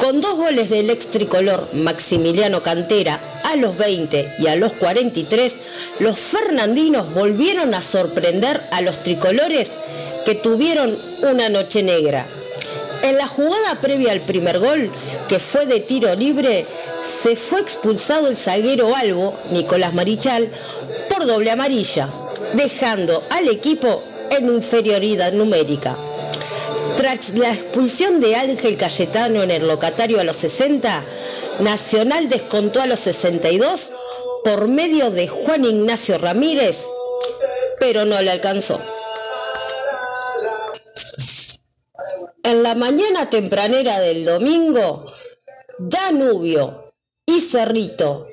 Con 0.00 0.20
dos 0.20 0.36
goles 0.36 0.68
del 0.70 0.90
ex 0.90 1.06
tricolor 1.06 1.68
Maximiliano 1.74 2.62
Cantera 2.62 3.18
a 3.44 3.56
los 3.56 3.76
20 3.76 4.36
y 4.38 4.46
a 4.46 4.56
los 4.56 4.74
43, 4.74 5.52
los 6.00 6.18
fernandinos 6.18 7.12
volvieron 7.14 7.74
a 7.74 7.82
sorprender 7.82 8.60
a 8.72 8.80
los 8.82 8.98
tricolores 8.98 9.70
que 10.24 10.34
tuvieron 10.34 10.94
una 11.22 11.48
noche 11.48 11.82
negra. 11.82 12.26
En 13.02 13.16
la 13.16 13.26
jugada 13.26 13.80
previa 13.80 14.12
al 14.12 14.20
primer 14.20 14.58
gol, 14.58 14.90
que 15.28 15.38
fue 15.38 15.66
de 15.66 15.80
tiro 15.80 16.14
libre, 16.14 16.66
se 17.22 17.36
fue 17.36 17.60
expulsado 17.60 18.28
el 18.28 18.36
zaguero 18.36 18.94
albo, 18.96 19.38
Nicolás 19.52 19.94
Marichal, 19.94 20.48
por 21.08 21.26
doble 21.26 21.50
amarilla, 21.50 22.08
dejando 22.54 23.22
al 23.30 23.48
equipo 23.48 24.02
en 24.30 24.48
inferioridad 24.48 25.32
numérica. 25.32 25.96
Tras 26.96 27.34
la 27.34 27.52
expulsión 27.52 28.20
de 28.20 28.36
Ángel 28.36 28.76
Cayetano 28.76 29.42
en 29.42 29.50
el 29.50 29.66
locatario 29.66 30.20
a 30.20 30.24
los 30.24 30.36
60, 30.36 31.04
Nacional 31.60 32.28
descontó 32.28 32.82
a 32.82 32.86
los 32.86 32.98
62 33.00 33.92
por 34.44 34.68
medio 34.68 35.10
de 35.10 35.26
Juan 35.26 35.64
Ignacio 35.64 36.18
Ramírez, 36.18 36.84
pero 37.78 38.04
no 38.04 38.20
le 38.20 38.30
alcanzó. 38.30 38.78
En 42.42 42.62
la 42.62 42.74
mañana 42.74 43.28
tempranera 43.30 43.98
del 44.00 44.24
domingo, 44.24 45.04
Danubio 45.78 46.92
y 47.24 47.40
Cerrito, 47.40 48.28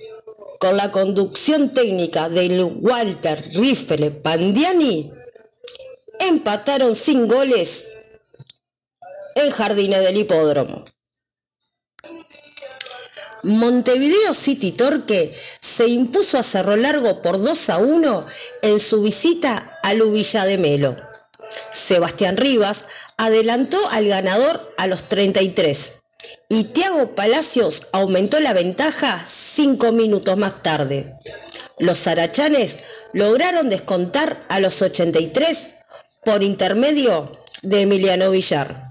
con 0.64 0.78
la 0.78 0.92
conducción 0.92 1.74
técnica 1.74 2.30
del 2.30 2.64
Walter 2.64 3.52
Rifle 3.54 4.12
Pandiani, 4.12 5.12
empataron 6.20 6.96
sin 6.96 7.28
goles 7.28 7.92
en 9.36 9.52
Jardines 9.52 10.00
del 10.06 10.20
Hipódromo. 10.20 10.86
Montevideo 13.44 14.34
City 14.34 14.72
Torque 14.72 15.36
se 15.60 15.88
impuso 15.88 16.38
a 16.38 16.44
Cerro 16.44 16.78
Largo 16.78 17.22
por 17.22 17.42
2 17.42 17.70
a 17.70 17.80
1 17.80 18.26
en 18.62 18.80
su 18.80 19.02
visita 19.02 19.70
a 19.84 19.94
Lubilla 19.94 20.46
de 20.46 20.58
Melo. 20.58 20.96
Sebastián 21.74 22.38
Rivas 22.38 22.86
adelantó 23.18 23.78
al 23.90 24.08
ganador 24.08 24.74
a 24.78 24.88
los 24.88 25.10
33 25.10 25.94
y 26.48 26.64
Tiago 26.64 27.16
Palacios 27.16 27.90
aumentó 27.92 28.40
la 28.40 28.54
ventaja 28.54 29.26
5 29.56 29.92
minutos 29.92 30.38
más 30.38 30.64
tarde. 30.64 31.16
Los 31.78 32.00
zarachanes 32.00 32.80
lograron 33.14 33.70
descontar 33.70 34.40
a 34.50 34.60
los 34.60 34.82
83 34.82 35.74
por 36.24 36.42
intermedio 36.42 37.32
de 37.62 37.82
Emiliano 37.82 38.32
Villar. 38.32 38.90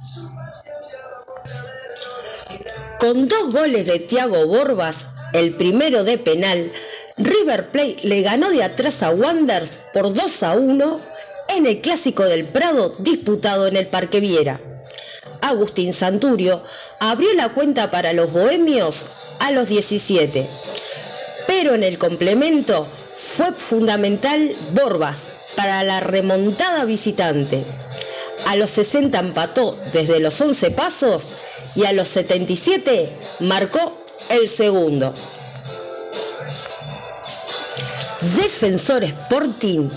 Con 3.00 3.26
dos 3.26 3.52
goles 3.52 3.86
de 3.86 3.98
Thiago 3.98 4.46
Borbas, 4.46 5.08
el 5.32 5.56
primero 5.56 6.04
de 6.04 6.18
penal, 6.18 6.70
River 7.16 7.68
Plate 7.70 7.96
le 8.04 8.22
ganó 8.22 8.50
de 8.50 8.62
atrás 8.62 9.02
a 9.02 9.10
Wanders 9.10 9.78
por 9.92 10.14
2 10.14 10.42
a 10.44 10.54
1 10.54 11.00
en 11.56 11.66
el 11.66 11.80
Clásico 11.80 12.22
del 12.22 12.44
Prado 12.44 12.90
disputado 13.00 13.66
en 13.66 13.76
el 13.76 13.88
Parque 13.88 14.20
Viera. 14.20 14.60
Agustín 15.42 15.92
Santurio 15.92 16.64
abrió 17.00 17.32
la 17.34 17.50
cuenta 17.50 17.90
para 17.90 18.12
los 18.12 18.32
bohemios 18.32 19.06
a 19.40 19.50
los 19.50 19.68
17, 19.68 20.46
pero 21.46 21.74
en 21.74 21.82
el 21.82 21.98
complemento 21.98 22.88
fue 23.14 23.52
fundamental 23.52 24.54
Borbas 24.72 25.28
para 25.56 25.82
la 25.82 26.00
remontada 26.00 26.84
visitante. 26.84 27.64
A 28.46 28.56
los 28.56 28.70
60 28.70 29.18
empató 29.18 29.78
desde 29.92 30.20
los 30.20 30.40
11 30.40 30.70
pasos 30.70 31.32
y 31.74 31.84
a 31.84 31.92
los 31.92 32.08
77 32.08 33.12
marcó 33.40 34.04
el 34.30 34.48
segundo. 34.48 35.14
Defensor 38.36 39.02
Sporting 39.02 39.88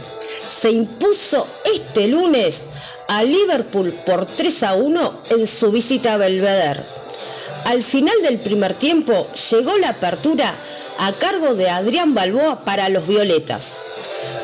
se 0.62 0.72
impuso 0.72 1.48
este 1.76 2.08
lunes 2.08 2.62
a 3.08 3.24
Liverpool 3.24 3.94
por 4.06 4.26
3 4.26 4.64
a 4.64 4.74
1 4.76 5.22
en 5.32 5.48
su 5.48 5.72
visita 5.72 6.14
a 6.14 6.18
Belvedere. 6.18 6.82
Al 7.66 7.82
final 7.82 8.22
del 8.22 8.40
primer 8.40 8.74
tiempo 8.74 9.28
llegó 9.52 9.76
la 9.78 9.90
apertura 9.90 10.54
a 11.00 11.12
cargo 11.14 11.56
de 11.56 11.70
Adrián 11.70 12.14
Balboa 12.14 12.64
para 12.64 12.90
los 12.90 13.08
Violetas. 13.08 13.76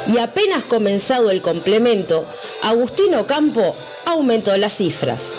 Y 0.08 0.18
apenas 0.18 0.64
comenzado 0.64 1.30
el 1.30 1.42
complemento, 1.42 2.26
Agustino 2.64 3.28
Campo 3.28 3.76
aumentó 4.08 4.56
las 4.58 4.78
cifras. 4.78 5.34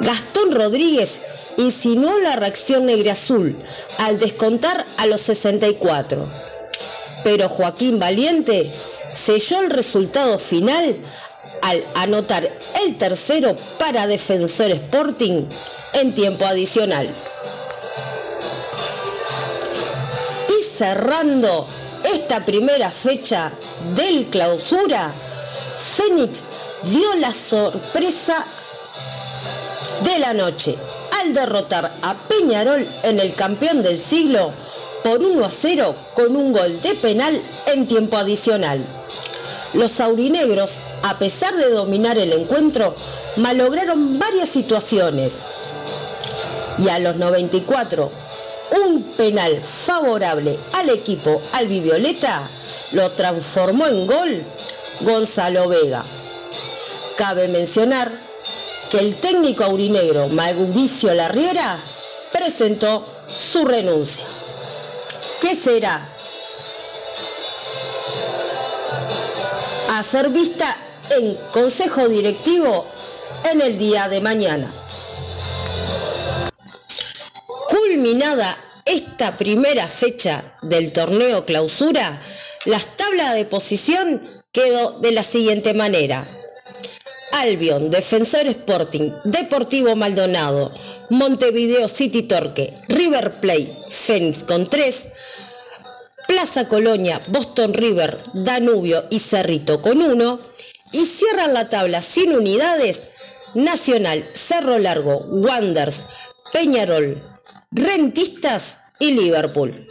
Gastón 0.00 0.52
Rodríguez 0.52 1.20
insinuó 1.56 2.18
la 2.18 2.36
reacción 2.36 2.86
negra-azul 2.86 3.56
al 3.98 4.18
descontar 4.18 4.84
a 4.96 5.06
los 5.06 5.20
64. 5.20 6.26
Pero 7.22 7.48
Joaquín 7.48 7.98
Valiente 7.98 8.70
selló 9.14 9.60
el 9.60 9.70
resultado 9.70 10.38
final 10.38 10.96
al 11.62 11.84
anotar 11.94 12.48
el 12.82 12.96
tercero 12.96 13.56
para 13.78 14.06
Defensor 14.06 14.70
Sporting 14.70 15.46
en 15.94 16.14
tiempo 16.14 16.46
adicional. 16.46 17.08
Y 20.48 20.62
cerrando 20.62 21.66
esta 22.04 22.44
primera 22.44 22.90
fecha 22.90 23.52
del 23.94 24.26
clausura, 24.26 25.12
Fénix 25.96 26.40
dio 26.84 27.14
la 27.16 27.32
sorpresa 27.32 28.44
de 30.02 30.18
la 30.18 30.34
noche 30.34 30.76
al 31.20 31.32
derrotar 31.32 31.90
a 32.02 32.14
Peñarol 32.14 32.86
en 33.04 33.20
el 33.20 33.34
campeón 33.34 33.82
del 33.82 33.98
siglo 33.98 34.52
por 35.02 35.22
1 35.22 35.44
a 35.44 35.50
0 35.50 35.94
con 36.14 36.34
un 36.36 36.52
gol 36.52 36.80
de 36.80 36.94
penal 36.94 37.40
en 37.66 37.86
tiempo 37.86 38.16
adicional. 38.16 38.84
Los 39.74 40.00
aurinegros, 40.00 40.78
a 41.02 41.18
pesar 41.18 41.54
de 41.56 41.70
dominar 41.70 42.16
el 42.16 42.32
encuentro, 42.32 42.94
malograron 43.36 44.18
varias 44.18 44.48
situaciones. 44.48 45.34
Y 46.78 46.88
a 46.88 46.98
los 46.98 47.16
94, 47.16 48.10
un 48.86 49.02
penal 49.16 49.60
favorable 49.60 50.56
al 50.74 50.90
equipo 50.90 51.40
albivioleta 51.52 52.48
lo 52.92 53.10
transformó 53.12 53.86
en 53.86 54.06
gol 54.06 54.44
Gonzalo 55.00 55.68
Vega. 55.68 56.04
Cabe 57.16 57.48
mencionar 57.48 58.10
que 58.90 58.98
el 58.98 59.16
técnico 59.16 59.64
aurinegro 59.64 60.28
Mauricio 60.28 61.12
Larriera 61.14 61.78
presentó 62.32 63.04
su 63.28 63.64
renuncia. 63.64 64.24
¿Qué 65.40 65.56
será? 65.56 66.13
A 69.88 70.02
ser 70.02 70.30
vista 70.30 70.76
en 71.10 71.36
Consejo 71.52 72.08
Directivo 72.08 72.86
en 73.52 73.60
el 73.60 73.78
día 73.78 74.08
de 74.08 74.20
mañana. 74.20 74.74
Culminada 77.68 78.56
esta 78.84 79.36
primera 79.36 79.86
fecha 79.88 80.56
del 80.62 80.92
torneo 80.92 81.44
clausura, 81.44 82.20
las 82.64 82.96
tablas 82.96 83.34
de 83.34 83.44
posición 83.44 84.22
quedó 84.52 84.98
de 85.00 85.12
la 85.12 85.22
siguiente 85.22 85.74
manera. 85.74 86.26
Albion, 87.32 87.90
Defensor 87.90 88.46
Sporting, 88.46 89.10
Deportivo 89.24 89.96
Maldonado, 89.96 90.72
Montevideo 91.10 91.88
City 91.88 92.22
Torque, 92.22 92.72
River 92.88 93.32
Plate, 93.32 93.72
Fénix 93.90 94.44
con 94.44 94.66
3, 94.66 95.06
Plaza 96.26 96.68
Colonia, 96.68 97.20
Boston 97.28 97.74
River, 97.74 98.18
Danubio 98.32 99.04
y 99.10 99.18
Cerrito 99.18 99.82
con 99.82 100.00
1, 100.00 100.38
y 100.92 101.06
cierran 101.06 101.54
la 101.54 101.68
tabla 101.68 102.00
sin 102.00 102.32
unidades 102.32 103.08
Nacional, 103.54 104.28
Cerro 104.32 104.78
Largo, 104.78 105.18
Wanders, 105.28 106.04
Peñarol, 106.52 107.22
Rentistas 107.70 108.78
y 108.98 109.12
Liverpool. 109.12 109.86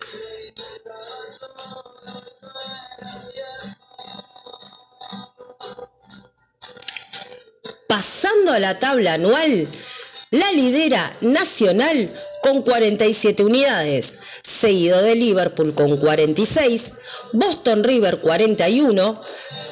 Pasando 7.87 8.51
a 8.51 8.59
la 8.59 8.79
tabla 8.79 9.13
anual, 9.13 9.67
la 10.31 10.51
lidera 10.51 11.13
Nacional 11.21 12.09
con 12.41 12.63
47 12.63 13.43
unidades, 13.43 14.19
seguido 14.43 15.01
de 15.01 15.15
Liverpool 15.15 15.73
con 15.73 15.95
46, 15.95 16.93
Boston 17.31 17.83
River 17.83 18.19
41, 18.19 19.21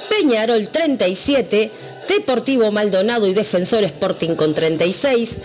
Peñarol 0.09 0.67
37, 0.69 1.71
Deportivo 2.07 2.71
Maldonado 2.71 3.27
y 3.27 3.33
Defensor 3.33 3.83
Sporting 3.83 4.35
con 4.35 4.53
36, 4.53 5.39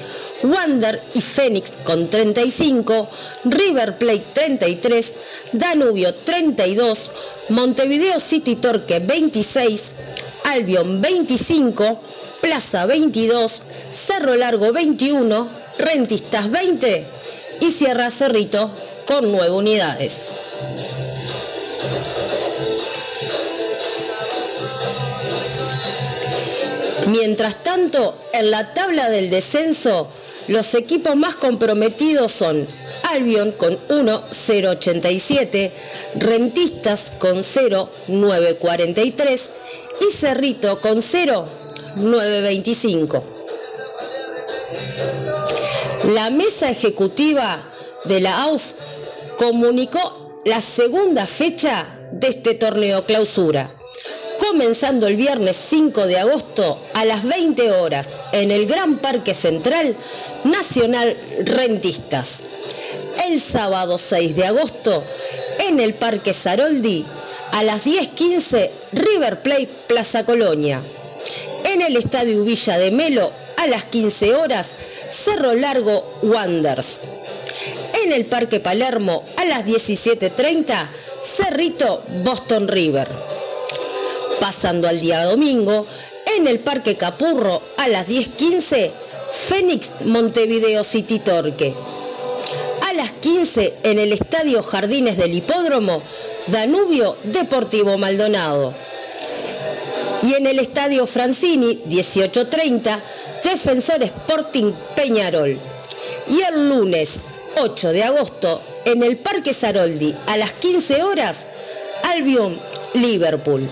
Wander 0.45 1.03
y 1.15 1.21
Fénix 1.21 1.73
con 1.83 2.09
35, 2.09 3.09
River 3.47 3.99
Plate 3.99 4.25
33, 4.33 5.15
Danubio 5.53 6.15
32, 6.15 7.11
Montevideo 7.49 8.21
City 8.21 8.55
Torque 8.55 9.01
26, 9.01 9.95
Albion 10.45 11.01
25, 11.01 12.01
Plaza 12.41 12.87
22, 12.87 13.63
Cerro 13.91 14.37
Largo 14.37 14.73
21, 14.73 15.49
Rentistas 15.79 16.49
20 16.49 17.07
y 17.61 17.71
Sierra 17.73 18.11
Cerrito 18.11 18.71
con 19.07 19.33
9 19.33 19.51
unidades. 19.51 20.33
Mientras 27.07 27.63
tanto, 27.63 28.17
en 28.33 28.51
la 28.51 28.75
tabla 28.75 29.09
del 29.11 29.31
descenso, 29.31 30.09
los 30.49 30.75
equipos 30.75 31.15
más 31.15 31.37
comprometidos 31.37 32.33
son 32.33 32.67
Albion 33.15 33.53
con 33.53 33.79
1.087, 33.89 35.71
Rentistas 36.17 37.13
con 37.19 37.39
0.943 37.39 39.51
y 40.01 40.13
Cerrito 40.13 40.81
con 40.81 40.99
0.925. 40.99 43.23
La 46.13 46.31
mesa 46.31 46.71
ejecutiva 46.71 47.59
de 48.05 48.21
la 48.21 48.43
AUF 48.43 48.73
comunicó 49.37 50.41
la 50.45 50.61
segunda 50.61 51.27
fecha 51.27 51.87
de 52.13 52.29
este 52.29 52.55
torneo 52.55 53.05
clausura 53.05 53.77
comenzando 54.39 55.07
el 55.07 55.17
viernes 55.17 55.57
5 55.71 56.07
de 56.07 56.19
agosto 56.19 56.79
a 56.95 57.05
las 57.05 57.25
20 57.25 57.73
horas 57.73 58.17
en 58.33 58.51
el 58.51 58.67
Gran 58.67 58.99
Parque 58.99 59.35
Central 59.35 59.95
Nacional 60.45 61.17
Rentistas. 61.45 62.45
El 63.29 63.41
sábado 63.41 63.99
6 63.99 64.37
de 64.37 64.47
agosto 64.47 65.03
en 65.67 65.81
el 65.81 65.95
Parque 65.95 66.33
Saroldi 66.33 67.05
a 67.53 67.63
las 67.63 67.87
10.15 67.87 68.71
River 68.93 69.43
Plate 69.43 69.69
Plaza 69.89 70.25
Colonia. 70.25 70.81
En 71.65 71.83
el 71.83 71.97
Estadio 71.97 72.45
Villa 72.45 72.79
de 72.79 72.91
Melo 72.91 73.31
a 73.57 73.67
las 73.67 73.85
15 73.85 74.35
horas 74.35 74.71
Cerro 75.11 75.55
Largo 75.55 76.19
Wanders. 76.23 77.01
En 78.05 78.13
el 78.13 78.27
Parque 78.27 78.61
Palermo 78.61 79.25
a 79.37 79.45
las 79.45 79.65
17.30 79.65 80.87
Cerrito 81.23 82.03
Boston 82.25 82.69
River 82.69 83.09
Pasando 84.41 84.87
al 84.87 85.01
día 85.01 85.25
domingo, 85.25 85.87
en 86.37 86.47
el 86.47 86.59
Parque 86.59 86.97
Capurro 86.97 87.61
a 87.79 87.89
las 87.89 88.07
10.15, 88.07 88.91
Fénix 89.49 89.89
Montevideo 90.05 90.85
City 90.85 91.19
Torque. 91.19 91.73
A 92.89 92.93
las 92.93 93.13
15 93.13 93.75
en 93.83 93.99
el 93.99 94.13
Estadio 94.13 94.63
Jardines 94.63 95.17
del 95.17 95.35
Hipódromo, 95.35 96.03
Danubio 96.49 97.17
Deportivo 97.25 97.97
Maldonado. 97.97 98.75
Y 100.23 100.35
en 100.35 100.47
el 100.47 100.59
Estadio 100.59 101.07
Francini, 101.07 101.83
18.30, 101.89 102.99
Defensor 103.43 104.03
Sporting 104.03 104.73
Peñarol. 104.95 105.59
Y 106.29 106.41
el 106.43 106.69
lunes 106.69 107.21
8 107.59 107.93
de 107.93 108.03
agosto, 108.03 108.61
en 108.85 109.03
el 109.03 109.17
Parque 109.17 109.55
Saroldi, 109.55 110.15
a 110.27 110.37
las 110.37 110.53
15 110.53 111.03
horas, 111.03 111.47
Albion 112.05 112.55
Liverpool. 112.93 113.67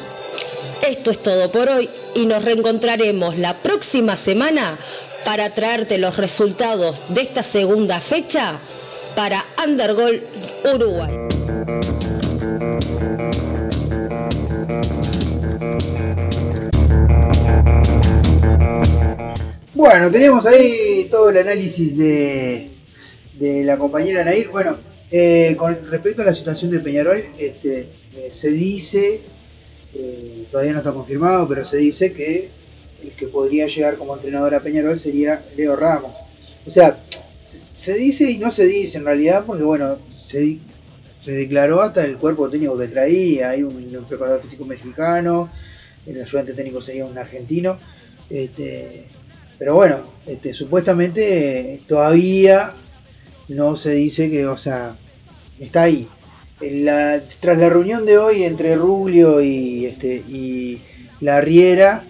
Esto 0.88 1.10
es 1.10 1.22
todo 1.22 1.52
por 1.52 1.68
hoy 1.68 1.90
y 2.14 2.24
nos 2.24 2.44
reencontraremos 2.44 3.36
la 3.36 3.52
próxima 3.52 4.16
semana 4.16 4.78
para 5.26 5.50
traerte 5.50 5.98
los 5.98 6.16
resultados 6.16 7.02
de 7.10 7.20
esta 7.20 7.42
segunda 7.42 8.00
fecha 8.00 8.58
para 9.14 9.44
Undergol 9.66 10.22
Uruguay. 10.72 11.18
Bueno, 19.74 20.10
tenemos 20.10 20.46
ahí 20.46 21.06
todo 21.10 21.28
el 21.28 21.36
análisis 21.36 21.98
de, 21.98 22.73
de 23.38 23.64
la 23.64 23.78
compañera 23.78 24.24
Nair. 24.24 24.48
Bueno, 24.50 24.76
eh, 25.10 25.54
con 25.58 25.76
respecto 25.90 26.22
a 26.22 26.26
la 26.26 26.34
situación 26.34 26.70
de 26.70 26.80
Peñarol, 26.80 27.22
este, 27.38 27.88
eh, 28.16 28.30
se 28.32 28.50
dice 28.50 29.20
eh, 29.94 30.46
todavía 30.50 30.72
no 30.72 30.78
está 30.78 30.92
confirmado, 30.92 31.48
pero 31.48 31.64
se 31.64 31.76
dice 31.76 32.12
que 32.12 32.48
el 33.02 33.10
que 33.12 33.28
podría 33.28 33.68
llegar 33.68 33.96
como 33.96 34.14
entrenador 34.14 34.54
a 34.54 34.60
Peñarol 34.60 34.98
sería 34.98 35.42
Leo 35.56 35.76
Ramos. 35.76 36.12
O 36.66 36.70
sea, 36.70 36.98
se 37.74 37.94
dice 37.94 38.30
y 38.30 38.38
no 38.38 38.50
se 38.50 38.66
dice 38.66 38.98
en 38.98 39.04
realidad, 39.04 39.44
porque 39.46 39.62
bueno, 39.62 39.98
se 40.26 40.58
declaró 41.30 41.80
hasta 41.80 42.04
el 42.04 42.16
cuerpo 42.16 42.50
técnico 42.50 42.76
que 42.76 42.88
traía, 42.88 43.50
hay 43.50 43.62
un, 43.62 44.04
preparador 44.08 44.42
físico 44.42 44.64
mexicano, 44.64 45.48
el 46.06 46.20
ayudante 46.20 46.54
técnico 46.54 46.80
sería 46.80 47.04
un 47.04 47.16
argentino, 47.16 47.78
este, 48.28 49.06
pero 49.58 49.74
bueno, 49.74 50.02
este, 50.26 50.52
supuestamente 50.54 51.80
todavía 51.86 52.74
no 53.48 53.76
se 53.76 53.92
dice 53.92 54.30
que, 54.30 54.46
o 54.46 54.56
sea, 54.56 54.96
está 55.58 55.82
ahí. 55.82 56.08
tras 57.40 57.58
la 57.58 57.68
reunión 57.68 58.06
de 58.06 58.18
hoy 58.18 58.44
entre 58.44 58.76
Rubio 58.76 59.40
y, 59.42 59.86
este, 59.86 60.16
y 60.28 60.80
la 61.20 61.40
Riera, 61.40 62.04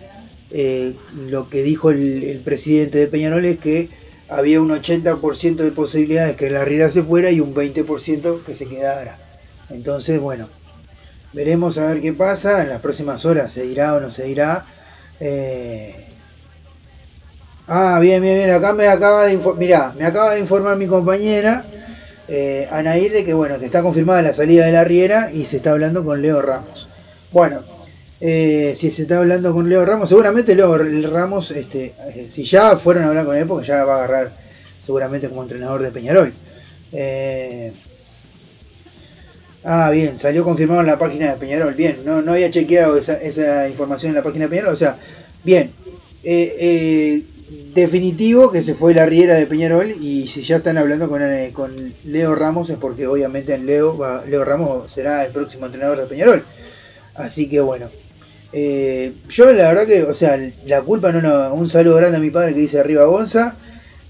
eh, 0.50 0.94
lo 1.28 1.48
que 1.48 1.62
dijo 1.62 1.90
el, 1.90 2.40
presidente 2.44 2.98
de 2.98 3.06
Peñarol 3.08 3.44
es 3.44 3.58
que 3.58 3.88
había 4.28 4.60
un 4.60 4.70
80% 4.70 5.56
de 5.56 5.72
posibilidades 5.72 6.36
que 6.36 6.50
la 6.50 6.64
Riera 6.64 6.90
se 6.90 7.02
fuera 7.02 7.30
y 7.30 7.40
un 7.40 7.54
20% 7.54 8.42
que 8.44 8.54
se 8.54 8.66
quedara. 8.66 9.18
Entonces, 9.70 10.20
bueno, 10.20 10.48
veremos 11.32 11.78
a 11.78 11.88
ver 11.88 12.00
qué 12.00 12.12
pasa. 12.12 12.62
En 12.62 12.68
las 12.68 12.80
próximas 12.80 13.24
horas 13.24 13.52
se 13.52 13.66
irá 13.66 13.94
o 13.94 14.00
no 14.00 14.10
se 14.10 14.28
irá. 14.28 14.64
Eh, 15.20 16.06
ah, 17.68 17.98
bien, 18.00 18.22
bien, 18.22 18.36
bien. 18.36 18.50
Acá 18.50 18.72
me 18.72 18.86
acaba 18.88 19.24
de 19.24 19.38
mirá, 19.56 19.92
me 19.98 20.04
acaba 20.04 20.34
de 20.34 20.40
informar 20.40 20.76
mi 20.76 20.86
compañera 20.86 21.64
eh, 22.28 22.68
Anair 22.70 23.12
de 23.12 23.24
que 23.24 23.34
bueno, 23.34 23.58
que 23.58 23.66
está 23.66 23.82
confirmada 23.82 24.22
la 24.22 24.32
salida 24.32 24.66
de 24.66 24.72
la 24.72 24.84
Riera 24.84 25.30
y 25.32 25.44
se 25.44 25.58
está 25.58 25.72
hablando 25.72 26.04
con 26.04 26.22
Leo 26.22 26.40
Ramos. 26.40 26.88
Bueno, 27.32 27.62
eh, 28.20 28.74
si 28.76 28.90
se 28.90 29.02
está 29.02 29.18
hablando 29.18 29.52
con 29.52 29.68
Leo 29.68 29.84
Ramos, 29.84 30.08
seguramente 30.08 30.54
Leo 30.54 30.78
Ramos, 30.78 31.50
este, 31.50 31.92
eh, 32.14 32.28
si 32.30 32.44
ya 32.44 32.78
fueron 32.78 33.04
a 33.04 33.08
hablar 33.08 33.26
con 33.26 33.36
él, 33.36 33.46
porque 33.46 33.66
ya 33.66 33.84
va 33.84 33.94
a 33.94 34.04
agarrar 34.04 34.30
seguramente 34.84 35.28
como 35.28 35.42
entrenador 35.42 35.82
de 35.82 35.90
Peñarol. 35.90 36.32
Eh, 36.92 37.72
ah, 39.64 39.90
bien, 39.90 40.18
salió 40.18 40.44
confirmado 40.44 40.80
en 40.80 40.86
la 40.86 40.98
página 40.98 41.32
de 41.32 41.36
Peñarol. 41.36 41.74
Bien, 41.74 41.98
no, 42.04 42.22
no 42.22 42.32
había 42.32 42.50
chequeado 42.50 42.96
esa, 42.96 43.68
información 43.68 44.10
en 44.10 44.16
la 44.16 44.22
página 44.22 44.44
de 44.44 44.50
Peñarol. 44.50 44.72
O 44.72 44.76
sea, 44.76 44.96
bien, 45.42 45.70
definitivo 47.74 48.50
que 48.50 48.62
se 48.62 48.74
fue 48.74 48.94
la 48.94 49.06
riera 49.06 49.34
de 49.34 49.46
Peñarol 49.46 49.90
y 49.90 50.26
si 50.28 50.42
ya 50.42 50.56
están 50.56 50.78
hablando 50.78 51.08
con, 51.08 51.22
con 51.52 51.94
Leo 52.04 52.34
Ramos 52.34 52.70
es 52.70 52.76
porque 52.76 53.06
obviamente 53.06 53.56
Leo, 53.58 53.98
Leo 54.26 54.44
Ramos 54.44 54.92
será 54.92 55.24
el 55.24 55.32
próximo 55.32 55.66
entrenador 55.66 55.98
de 55.98 56.06
Peñarol. 56.06 56.44
Así 57.14 57.48
que 57.48 57.60
bueno, 57.60 57.88
eh, 58.52 59.14
yo 59.28 59.52
la 59.52 59.68
verdad 59.68 59.86
que, 59.86 60.04
o 60.04 60.14
sea, 60.14 60.38
la 60.66 60.82
culpa 60.82 61.10
no, 61.10 61.20
no, 61.20 61.52
un 61.54 61.68
saludo 61.68 61.96
grande 61.96 62.18
a 62.18 62.20
mi 62.20 62.30
padre 62.30 62.54
que 62.54 62.60
dice 62.60 62.78
arriba 62.78 63.04
Gonza. 63.04 63.56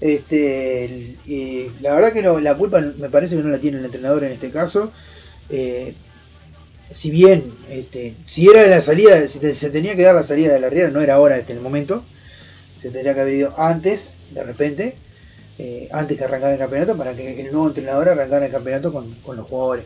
Este, 0.01 1.15
y 1.25 1.67
la 1.81 1.95
verdad 1.95 2.13
que 2.13 2.21
no, 2.21 2.39
la 2.39 2.55
culpa 2.55 2.79
me 2.79 3.09
parece 3.09 3.35
que 3.35 3.41
no 3.41 3.49
la 3.49 3.57
tiene 3.57 3.79
el 3.79 3.85
entrenador 3.85 4.23
en 4.23 4.33
este 4.33 4.51
caso. 4.51 4.91
Eh, 5.49 5.95
si 6.91 7.09
bien, 7.09 7.51
este, 7.71 8.13
si 8.25 8.47
era 8.47 8.67
la 8.67 8.81
salida, 8.81 9.27
si 9.27 9.39
se 9.53 9.69
tenía 9.71 9.95
que 9.95 10.03
dar 10.03 10.13
la 10.15 10.23
salida 10.23 10.53
de 10.53 10.59
la 10.59 10.69
Riera, 10.69 10.91
no 10.91 11.01
era 11.01 11.15
ahora, 11.15 11.37
este, 11.37 11.53
en 11.53 11.57
el 11.57 11.63
momento. 11.63 12.03
Se 12.85 12.91
tendría 12.91 13.15
que 13.15 13.21
haber 13.21 13.33
ido 13.33 13.53
antes, 13.57 14.11
de 14.29 14.43
repente, 14.43 14.95
eh, 15.57 15.89
antes 15.91 16.19
que 16.19 16.23
arrancar 16.23 16.53
el 16.53 16.59
campeonato, 16.59 16.95
para 16.95 17.15
que 17.15 17.41
el 17.41 17.51
nuevo 17.51 17.69
entrenador 17.69 18.09
arrancara 18.09 18.45
el 18.45 18.51
campeonato 18.51 18.93
con, 18.93 19.35
los 19.35 19.47
jugadores. 19.47 19.85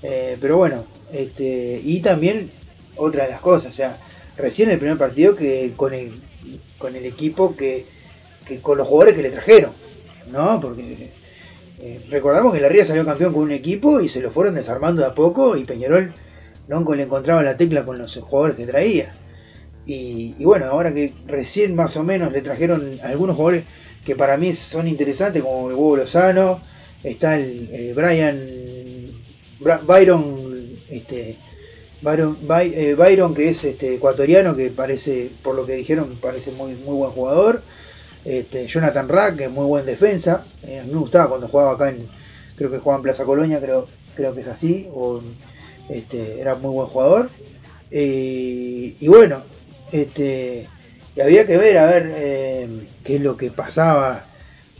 pero 0.00 0.56
bueno, 0.56 0.84
este, 1.12 1.80
y 1.84 1.98
también 1.98 2.48
otra 2.94 3.24
de 3.24 3.30
las 3.30 3.40
cosas. 3.40 3.72
O 3.72 3.74
sea, 3.74 3.98
recién 4.36 4.70
el 4.70 4.78
primer 4.78 4.96
partido 4.96 5.34
que 5.34 5.72
con 5.74 5.92
el, 5.92 6.12
con 6.78 6.94
el 6.94 7.06
equipo 7.06 7.56
que, 7.56 7.84
con 8.62 8.78
los 8.78 8.86
jugadores 8.86 9.16
que 9.16 9.22
le 9.22 9.30
trajeron. 9.30 9.72
¿No? 10.30 10.60
Porque 10.60 11.10
eh, 11.80 12.06
recordamos 12.08 12.52
que 12.52 12.60
la 12.60 12.68
Ría 12.68 12.84
salió 12.84 13.04
campeón 13.04 13.32
con 13.32 13.42
un 13.42 13.50
equipo 13.50 14.00
y 14.00 14.08
se 14.08 14.20
lo 14.20 14.30
fueron 14.30 14.54
desarmando 14.54 15.02
de 15.02 15.08
a 15.08 15.14
poco 15.14 15.56
y 15.56 15.64
Peñarol 15.64 16.12
no 16.68 16.84
le 16.94 17.02
encontraba 17.02 17.42
la 17.42 17.56
tecla 17.56 17.84
con 17.84 17.98
los 17.98 18.14
jugadores 18.14 18.56
que 18.56 18.66
traía. 18.66 19.12
Y, 19.90 20.44
bueno, 20.44 20.66
ahora 20.66 20.92
que 20.92 21.14
recién 21.26 21.74
más 21.74 21.96
o 21.96 22.04
menos 22.04 22.30
le 22.30 22.42
trajeron 22.42 23.00
algunos 23.02 23.36
jugadores 23.36 23.64
que 24.04 24.14
para 24.14 24.36
mí 24.36 24.52
son 24.52 24.86
interesantes, 24.86 25.42
como 25.42 25.70
el 25.70 25.76
Hugo 25.76 25.96
Lozano, 25.96 26.60
está 27.02 27.36
el, 27.36 27.70
el 27.72 27.94
Brian 27.94 28.38
Byron 29.86 30.76
este, 30.90 31.30
eh, 31.30 32.94
Byron, 32.98 33.34
que 33.34 33.48
es 33.48 33.64
este, 33.64 33.94
ecuatoriano, 33.94 34.54
que 34.54 34.68
parece, 34.68 35.30
por 35.42 35.54
lo 35.54 35.64
que 35.64 35.76
dijeron, 35.76 36.18
parece 36.20 36.50
muy, 36.52 36.74
muy 36.74 36.94
buen 36.94 37.10
jugador. 37.10 37.62
Este, 38.26 38.66
Jonathan 38.66 39.08
Rack, 39.08 39.36
que 39.38 39.44
es 39.44 39.50
muy 39.50 39.64
buen 39.64 39.86
defensa. 39.86 40.44
Eh, 40.66 40.80
a 40.80 40.84
mí 40.84 40.92
me 40.92 40.98
gustaba 40.98 41.30
cuando 41.30 41.48
jugaba 41.48 41.72
acá 41.72 41.88
en, 41.88 42.06
creo 42.56 42.70
que 42.70 42.76
jugaba 42.76 42.98
en 42.98 43.04
Plaza 43.04 43.24
Colonia, 43.24 43.58
creo, 43.58 43.86
creo 44.14 44.34
que 44.34 44.42
es 44.42 44.48
así. 44.48 44.86
O, 44.92 45.22
este, 45.88 46.40
era 46.40 46.56
muy 46.56 46.74
buen 46.74 46.88
jugador. 46.88 47.30
Eh, 47.90 48.94
y 49.00 49.08
bueno, 49.08 49.42
este, 49.92 50.66
y 51.16 51.20
había 51.20 51.46
que 51.46 51.56
ver 51.56 51.78
a 51.78 51.86
ver 51.86 52.68
qué 53.04 53.16
es 53.16 53.20
lo 53.20 53.36
que 53.36 53.50
pasaba 53.50 54.24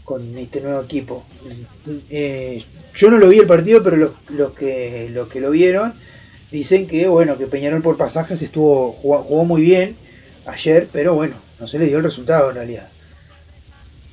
con 0.03 0.37
este 0.37 0.61
nuevo 0.61 0.81
equipo. 0.81 1.23
yo 2.95 3.11
no 3.11 3.17
lo 3.17 3.29
vi 3.29 3.39
el 3.39 3.47
partido, 3.47 3.83
pero 3.83 3.95
los, 3.95 4.11
los, 4.29 4.53
que, 4.53 5.09
los 5.11 5.27
que 5.27 5.39
lo 5.39 5.51
vieron 5.51 5.93
Dicen 6.51 6.87
que 6.87 7.07
bueno, 7.07 7.37
que 7.37 7.45
Peñarol 7.45 7.83
por 7.83 7.97
pasajes 7.97 8.41
estuvo 8.41 8.93
jugó, 8.93 9.45
muy 9.45 9.61
bien 9.61 9.95
ayer, 10.47 10.87
pero 10.91 11.13
bueno, 11.13 11.35
no 11.59 11.67
se 11.67 11.77
le 11.77 11.85
dio 11.85 11.97
el 11.97 12.03
resultado 12.03 12.49
en 12.49 12.55
realidad. 12.55 12.89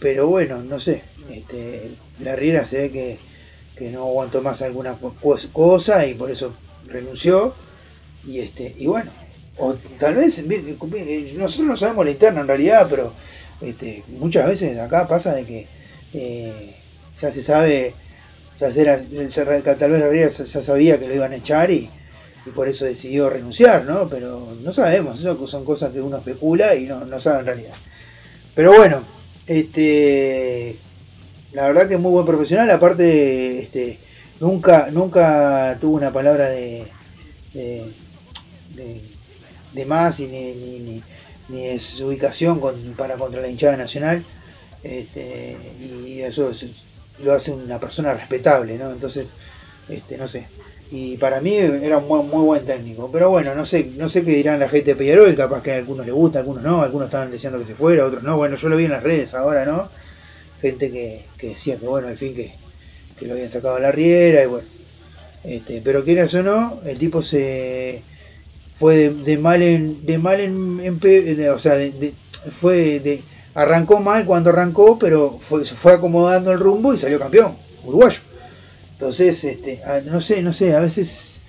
Pero 0.00 0.26
bueno, 0.26 0.62
no 0.62 0.78
sé, 0.78 1.02
este, 1.30 1.92
la 2.20 2.36
Riera 2.36 2.66
se 2.66 2.78
ve 2.78 2.92
que, 2.92 3.18
que 3.74 3.90
no 3.90 4.02
aguantó 4.02 4.42
más 4.42 4.60
alguna 4.60 4.96
cosa 5.52 6.06
y 6.06 6.12
por 6.12 6.30
eso 6.30 6.54
renunció. 6.86 7.54
Y 8.26 8.40
este, 8.40 8.74
y 8.76 8.86
bueno, 8.86 9.10
o 9.58 9.74
tal 9.98 10.16
vez 10.16 10.42
nosotros 11.34 11.66
no 11.66 11.76
sabemos 11.76 12.04
la 12.04 12.10
interna 12.10 12.40
en 12.40 12.48
realidad, 12.48 12.86
pero 12.90 13.12
este, 13.60 14.02
muchas 14.18 14.46
veces 14.46 14.78
acá 14.78 15.08
pasa 15.08 15.34
de 15.34 15.44
que 15.44 15.66
eh, 16.12 16.74
ya 17.20 17.32
se 17.32 17.42
sabe, 17.42 17.94
ya 18.58 18.68
tal 19.76 19.90
vez 19.90 20.00
la 20.00 20.08
Riera 20.08 20.30
ya 20.30 20.62
sabía 20.62 20.98
que 20.98 21.08
lo 21.08 21.14
iban 21.14 21.32
a 21.32 21.36
echar 21.36 21.70
y, 21.70 21.88
y 22.44 22.50
por 22.50 22.68
eso 22.68 22.84
decidió 22.84 23.30
renunciar, 23.30 23.84
¿no? 23.84 24.08
Pero 24.08 24.54
no 24.62 24.72
sabemos, 24.72 25.20
eso 25.20 25.46
son 25.46 25.64
cosas 25.64 25.92
que 25.92 26.00
uno 26.00 26.18
especula 26.18 26.74
y 26.74 26.84
no, 26.84 27.04
no 27.04 27.20
sabe 27.20 27.40
en 27.40 27.46
realidad. 27.46 27.74
Pero 28.54 28.74
bueno, 28.74 29.02
este 29.46 30.76
la 31.56 31.68
verdad 31.68 31.88
que 31.88 31.94
es 31.94 32.00
muy 32.00 32.12
buen 32.12 32.26
profesional, 32.26 32.70
aparte 32.70 33.60
este, 33.60 33.98
nunca, 34.40 34.90
nunca 34.90 35.78
tuvo 35.80 35.96
una 35.96 36.12
palabra 36.12 36.50
de, 36.50 36.84
más 39.86 40.20
y 40.20 40.26
ni, 40.26 40.52
ni, 40.52 41.02
ni, 41.48 41.66
de 41.68 41.78
su 41.78 42.06
ubicación 42.06 42.60
para 42.96 43.16
contra 43.16 43.40
la 43.40 43.48
hinchada 43.48 43.76
nacional. 43.76 44.24
Este, 44.82 45.56
y 45.80 46.20
eso 46.20 46.52
lo 47.22 47.32
hace 47.32 47.50
una 47.50 47.80
persona 47.80 48.14
respetable, 48.14 48.78
¿no? 48.78 48.90
Entonces, 48.90 49.26
este, 49.88 50.16
no 50.16 50.28
sé, 50.28 50.46
y 50.90 51.16
para 51.16 51.40
mí 51.40 51.56
era 51.56 51.98
un 51.98 52.06
muy, 52.06 52.44
buen 52.44 52.64
técnico. 52.64 53.10
Pero 53.12 53.30
bueno, 53.30 53.54
no 53.54 53.64
sé, 53.64 53.90
no 53.96 54.08
sé 54.08 54.24
qué 54.24 54.32
dirán 54.32 54.60
la 54.60 54.68
gente 54.68 54.92
de 54.92 54.96
Peñarol, 54.96 55.34
capaz 55.34 55.62
que 55.62 55.72
a 55.72 55.76
algunos 55.76 56.06
les 56.06 56.14
gusta, 56.14 56.38
a 56.38 56.40
algunos 56.42 56.62
no, 56.62 56.82
algunos 56.82 57.06
estaban 57.08 57.32
diciendo 57.32 57.58
que 57.58 57.66
se 57.66 57.74
fuera, 57.74 58.04
otros 58.04 58.22
no. 58.22 58.36
Bueno, 58.36 58.56
yo 58.56 58.68
lo 58.68 58.76
vi 58.76 58.84
en 58.84 58.92
las 58.92 59.02
redes 59.02 59.34
ahora, 59.34 59.64
¿no? 59.64 59.88
Gente 60.60 60.90
que, 60.90 61.24
decía 61.42 61.76
que 61.76 61.86
bueno, 61.86 62.08
al 62.08 62.16
fin 62.16 62.34
que, 62.34 62.54
lo 63.26 63.32
habían 63.32 63.48
sacado 63.48 63.76
a 63.76 63.80
la 63.80 63.92
riera 63.92 64.42
y 64.42 64.46
bueno. 64.46 64.66
Este, 65.44 65.80
pero 65.82 66.04
quieras 66.04 66.34
o 66.34 66.42
no, 66.42 66.80
el 66.84 66.98
tipo 66.98 67.22
se 67.22 68.02
fue 68.78 69.10
de, 69.10 69.38
mal 69.38 69.62
en 69.62 70.04
de 70.04 70.18
mal 70.18 70.40
en, 70.40 70.80
o 71.48 71.58
sea, 71.58 71.76
fue 72.50 73.00
de 73.00 73.22
arrancó 73.54 74.00
mal 74.00 74.26
cuando 74.26 74.50
arrancó, 74.50 74.98
pero 74.98 75.38
fue, 75.40 75.64
se 75.64 75.74
fue 75.74 75.94
acomodando 75.94 76.52
el 76.52 76.60
rumbo 76.60 76.92
y 76.92 76.98
salió 76.98 77.18
campeón, 77.18 77.56
uruguayo. 77.84 78.20
Entonces, 78.92 79.44
este, 79.44 79.80
no 80.04 80.20
sé, 80.20 80.42
no 80.42 80.52
sé, 80.52 80.74
a 80.74 80.80
veces 80.80 81.40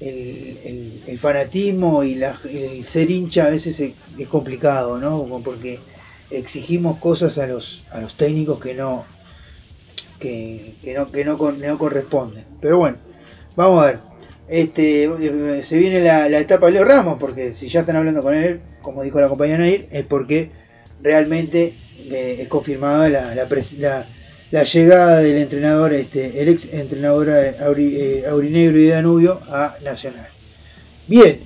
el, 0.00 1.18
fanatismo 1.18 2.04
y 2.04 2.22
el 2.22 2.84
ser 2.84 3.10
hincha 3.10 3.46
a 3.46 3.50
veces 3.50 3.80
es, 3.80 4.28
complicado, 4.28 4.98
¿no? 4.98 5.24
Porque 5.42 5.80
exigimos 6.30 6.98
cosas 6.98 7.38
a 7.38 7.46
los, 7.46 7.84
a 7.92 8.00
los 8.00 8.16
técnicos 8.16 8.60
que 8.60 8.74
no, 8.74 9.04
que, 10.18 10.76
no, 10.94 11.10
que 11.10 11.24
no, 11.24 11.36
no 11.36 11.78
corresponden. 11.78 12.44
Pero 12.60 12.78
bueno, 12.78 12.98
vamos 13.56 13.82
a 13.82 13.86
ver. 13.86 14.13
Este, 14.48 15.04
eh, 15.04 15.62
se 15.64 15.78
viene 15.78 16.00
la, 16.00 16.26
etapa 16.38 16.66
de 16.66 16.72
Leo 16.72 16.84
Ramos, 16.84 17.16
porque 17.18 17.54
si 17.54 17.68
ya 17.68 17.80
están 17.80 17.96
hablando 17.96 18.22
con 18.22 18.34
él, 18.34 18.60
como 18.82 19.02
dijo 19.02 19.20
la 19.20 19.28
compañera 19.28 19.58
Nair, 19.58 19.88
es 19.90 20.04
porque 20.04 20.50
realmente 21.02 21.76
eh, 22.10 22.38
es 22.40 22.48
confirmada 22.48 23.08
la, 23.08 23.34
la, 24.50 24.62
llegada 24.64 25.20
del 25.20 25.38
entrenador, 25.38 25.94
este, 25.94 26.40
el 26.40 26.48
ex 26.48 26.72
entrenador 26.72 27.28
eh, 27.30 28.24
Aurinegro 28.28 28.78
y 28.78 28.88
Danubio 28.88 29.40
a 29.48 29.76
Nacional. 29.82 30.28
Bien, 31.06 31.40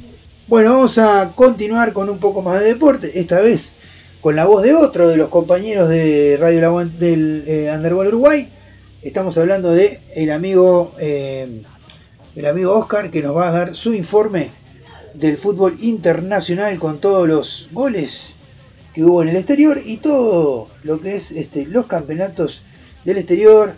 bueno, 0.49 0.75
vamos 0.75 0.99
a 0.99 1.33
continuar 1.35 1.93
con 1.93 2.09
un 2.09 2.19
poco 2.19 2.43
más 2.43 2.61
de 2.61 2.67
deporte, 2.67 3.19
esta 3.21 3.41
vez 3.41 3.71
con 4.21 4.35
la 4.35 4.47
voz 4.47 4.65
de 4.65 4.75
otro 4.75 5.09
de 5.09 5.17
los 5.17 5.29
compañeros 5.29 5.89
de 5.89 6.37
Radio 6.41 6.85
del 6.99 7.45
eh, 7.47 7.95
Uruguay. 8.09 8.49
Estamos 9.03 9.39
hablando 9.39 9.73
de 9.73 10.01
el 10.17 10.33
amigo 10.33 10.93
el 12.39 12.47
amigo 12.47 12.73
Oscar 12.79 13.11
que 13.11 13.21
nos 13.21 13.37
va 13.37 13.49
a 13.49 13.53
dar 13.53 13.75
su 13.75 13.93
informe 13.93 14.51
del 15.13 15.37
fútbol 15.37 15.77
internacional 15.81 16.79
con 16.79 17.01
todos 17.01 17.27
los 17.27 17.69
goles 17.73 18.35
que 18.95 19.03
hubo 19.03 19.23
en 19.23 19.31
el 19.31 19.37
exterior 19.37 19.83
y 19.85 19.97
todo 19.97 20.69
lo 20.85 21.01
que 21.01 21.17
es 21.17 21.33
este, 21.33 21.67
los 21.67 21.87
campeonatos 21.87 22.63
del 23.05 23.19
exterior, 23.19 23.75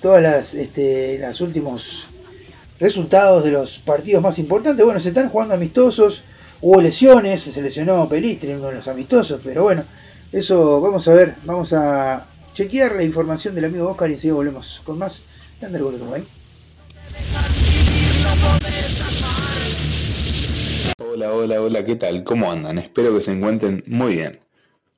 todas 0.00 0.22
las, 0.22 0.54
este, 0.54 1.20
últimos 1.40 2.06
resultados 2.78 3.44
de 3.44 3.50
los 3.50 3.80
partidos 3.80 4.22
más 4.22 4.38
importantes. 4.38 4.82
Bueno, 4.82 4.98
se 4.98 5.08
están 5.08 5.28
jugando 5.28 5.54
amistosos, 5.54 6.22
hubo 6.62 6.80
lesiones, 6.80 7.42
se 7.42 7.60
lesionó 7.60 8.08
Pelistri 8.08 8.54
uno 8.54 8.68
de 8.68 8.76
los 8.76 8.88
amistosos, 8.88 9.42
pero 9.44 9.62
bueno, 9.62 9.84
eso 10.32 10.80
vamos 10.80 11.06
a 11.06 11.12
ver, 11.12 11.34
vamos 11.44 11.74
a 11.74 12.24
chequear 12.54 12.96
la 12.96 13.04
información 13.04 13.54
del 13.54 13.66
amigo 13.66 13.90
Oscar 13.90 14.08
y 14.08 14.14
enseguida 14.14 14.36
volvemos 14.36 14.80
con 14.84 14.96
más. 14.96 15.24
Ahí. 16.14 16.39
Hola, 21.02 21.32
hola, 21.32 21.62
hola, 21.62 21.82
¿qué 21.82 21.96
tal? 21.96 22.24
¿Cómo 22.24 22.52
andan? 22.52 22.76
Espero 22.76 23.14
que 23.14 23.22
se 23.22 23.32
encuentren 23.32 23.82
muy 23.86 24.16
bien. 24.16 24.38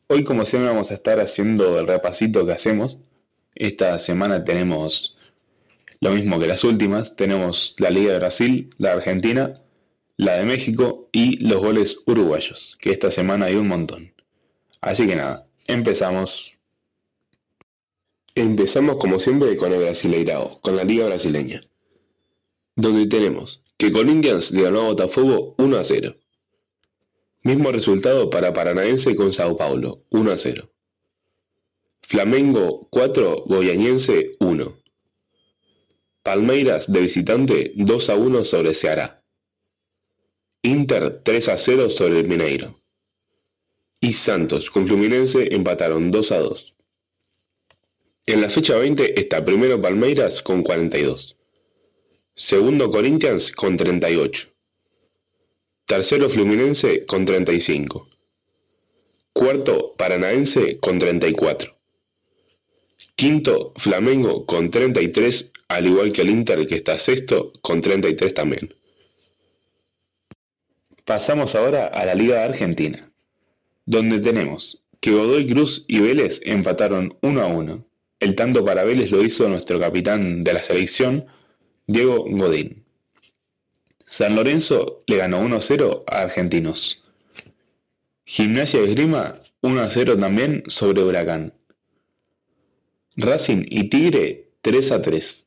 Hoy 0.08 0.24
como 0.24 0.44
siempre 0.44 0.68
vamos 0.68 0.90
a 0.90 0.94
estar 0.94 1.20
haciendo 1.20 1.78
el 1.78 1.86
repasito 1.86 2.44
que 2.44 2.50
hacemos. 2.50 2.98
Esta 3.54 3.96
semana 4.00 4.42
tenemos 4.42 5.16
lo 6.00 6.10
mismo 6.10 6.40
que 6.40 6.48
las 6.48 6.64
últimas. 6.64 7.14
Tenemos 7.14 7.76
la 7.78 7.90
Liga 7.90 8.14
de 8.14 8.18
Brasil, 8.18 8.70
la 8.78 8.94
Argentina, 8.94 9.54
la 10.16 10.34
de 10.34 10.44
México 10.44 11.08
y 11.12 11.36
los 11.36 11.62
goles 11.62 12.00
uruguayos, 12.06 12.76
que 12.80 12.90
esta 12.90 13.12
semana 13.12 13.46
hay 13.46 13.54
un 13.54 13.68
montón. 13.68 14.12
Así 14.80 15.06
que 15.06 15.14
nada, 15.14 15.46
empezamos. 15.68 16.58
Empezamos 18.34 18.96
como 18.96 19.20
siempre 19.20 19.56
con 19.56 19.72
el 19.72 19.78
Brasileirao, 19.78 20.60
con 20.62 20.74
la 20.74 20.82
Liga 20.82 21.06
Brasileña. 21.06 21.60
Donde 22.74 23.06
tenemos 23.06 23.61
que 23.82 23.90
Corinthians 23.90 24.52
le 24.52 24.62
ganó 24.62 24.82
a 24.82 24.84
Botafogo 24.90 25.56
1 25.58 25.76
a 25.76 25.82
0. 25.82 26.16
Mismo 27.42 27.72
resultado 27.72 28.30
para 28.30 28.54
Paranaense 28.54 29.16
con 29.16 29.32
Sao 29.32 29.56
Paulo, 29.56 30.06
1 30.10 30.30
a 30.30 30.38
0. 30.38 30.72
Flamengo 32.00 32.86
4, 32.92 33.42
Goianiense 33.46 34.36
1. 34.38 34.82
Palmeiras 36.22 36.92
de 36.92 37.00
visitante 37.00 37.72
2 37.74 38.10
a 38.10 38.14
1 38.14 38.44
sobre 38.44 38.72
Ceará. 38.72 39.24
Inter 40.62 41.16
3 41.16 41.48
a 41.48 41.56
0 41.56 41.90
sobre 41.90 42.20
el 42.20 42.28
Mineiro. 42.28 42.80
Y 44.00 44.12
Santos 44.12 44.70
con 44.70 44.86
Fluminense 44.86 45.56
empataron 45.56 46.12
2 46.12 46.30
a 46.30 46.38
2. 46.38 46.76
En 48.26 48.42
la 48.42 48.48
fecha 48.48 48.76
20 48.78 49.18
está 49.18 49.44
primero 49.44 49.82
Palmeiras 49.82 50.40
con 50.40 50.62
42. 50.62 51.36
Segundo 52.34 52.90
Corinthians 52.90 53.52
con 53.52 53.76
38. 53.76 54.48
Tercero 55.84 56.30
Fluminense 56.30 57.04
con 57.04 57.26
35. 57.26 58.08
Cuarto 59.34 59.94
Paranaense 59.98 60.78
con 60.78 60.98
34. 60.98 61.78
Quinto 63.14 63.74
Flamengo 63.76 64.46
con 64.46 64.70
33, 64.70 65.52
al 65.68 65.86
igual 65.86 66.10
que 66.12 66.22
el 66.22 66.30
Inter 66.30 66.66
que 66.66 66.76
está 66.76 66.96
sexto 66.96 67.52
con 67.60 67.82
33 67.82 68.32
también. 68.32 68.74
Pasamos 71.04 71.54
ahora 71.54 71.86
a 71.86 72.06
la 72.06 72.14
Liga 72.14 72.44
Argentina, 72.44 73.12
donde 73.84 74.20
tenemos 74.20 74.82
que 75.00 75.10
Godoy 75.10 75.46
Cruz 75.46 75.84
y 75.86 76.00
Vélez 76.00 76.40
empataron 76.46 77.18
1 77.20 77.42
a 77.42 77.46
1. 77.48 77.86
El 78.20 78.34
tanto 78.36 78.64
para 78.64 78.84
Vélez 78.84 79.10
lo 79.10 79.22
hizo 79.22 79.48
nuestro 79.50 79.78
capitán 79.78 80.44
de 80.44 80.54
la 80.54 80.62
selección, 80.62 81.26
Diego 81.86 82.24
Godín. 82.28 82.84
San 84.06 84.36
Lorenzo 84.36 85.02
le 85.06 85.16
ganó 85.16 85.42
1-0 85.42 86.04
a 86.06 86.22
Argentinos. 86.22 87.02
Gimnasia 88.24 88.80
de 88.80 88.90
Esgrima 88.90 89.40
1-0 89.62 90.20
también 90.20 90.62
sobre 90.68 91.02
Huracán. 91.02 91.54
Racing 93.16 93.66
y 93.68 93.88
Tigre 93.88 94.52
3-3. 94.62 95.46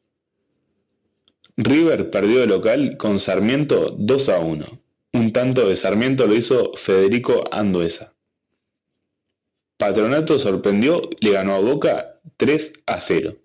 River 1.58 2.12
perdió 2.12 2.42
de 2.42 2.48
local 2.48 2.98
con 2.98 3.20
Sarmiento 3.20 3.98
2-1. 3.98 4.80
Un 5.14 5.32
tanto 5.32 5.70
de 5.70 5.78
Sarmiento 5.78 6.28
lo 6.28 6.36
hizo 6.36 6.74
Federico 6.76 7.46
Anduesa. 7.52 8.14
Patronato 9.78 10.38
sorprendió 10.38 11.10
le 11.22 11.32
ganó 11.32 11.54
a 11.54 11.60
Boca 11.60 12.20
3 12.38 12.84
0 13.00 13.38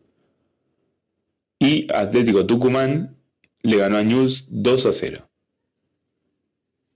y 1.61 1.87
Atlético 1.93 2.47
Tucumán 2.47 3.17
le 3.63 3.77
ganó 3.77 3.99
a 3.99 4.03
News 4.03 4.47
2 4.49 4.87
a 4.87 4.93
0. 4.93 5.31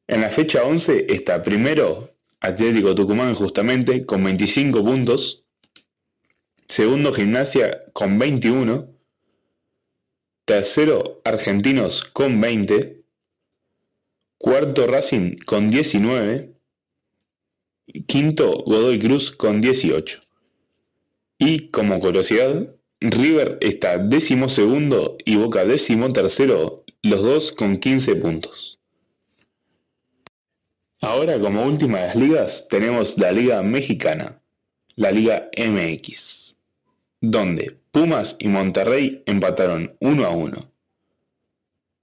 En 0.08 0.22
la 0.22 0.30
fecha 0.30 0.64
11 0.64 1.12
está 1.12 1.44
primero 1.44 2.10
Atlético 2.40 2.94
Tucumán 2.94 3.34
justamente 3.34 4.04
con 4.06 4.24
25 4.24 4.82
puntos, 4.82 5.44
segundo 6.66 7.12
Gimnasia 7.12 7.84
con 7.92 8.18
21, 8.18 8.88
tercero 10.46 11.20
Argentinos 11.24 12.02
con 12.04 12.40
20, 12.40 13.04
cuarto 14.38 14.86
Racing 14.86 15.36
con 15.44 15.70
19, 15.70 16.54
quinto 18.06 18.64
Godoy 18.64 18.98
Cruz 18.98 19.30
con 19.30 19.60
18. 19.60 20.20
Y 21.38 21.68
como 21.68 22.00
curiosidad, 22.00 22.74
River 23.10 23.58
está 23.60 23.98
décimo 23.98 24.48
segundo 24.48 25.18
y 25.26 25.36
Boca 25.36 25.66
décimo 25.66 26.10
tercero, 26.14 26.86
los 27.02 27.22
dos 27.22 27.52
con 27.52 27.76
15 27.76 28.16
puntos. 28.16 28.78
Ahora 31.02 31.38
como 31.38 31.66
última 31.66 31.98
de 31.98 32.06
las 32.06 32.16
ligas 32.16 32.66
tenemos 32.68 33.18
la 33.18 33.30
Liga 33.30 33.62
Mexicana, 33.62 34.40
la 34.96 35.10
Liga 35.10 35.50
MX, 35.54 36.56
donde 37.20 37.78
Pumas 37.90 38.36
y 38.38 38.48
Monterrey 38.48 39.22
empataron 39.26 39.94
1 40.00 40.24
a 40.24 40.30
1. 40.30 40.72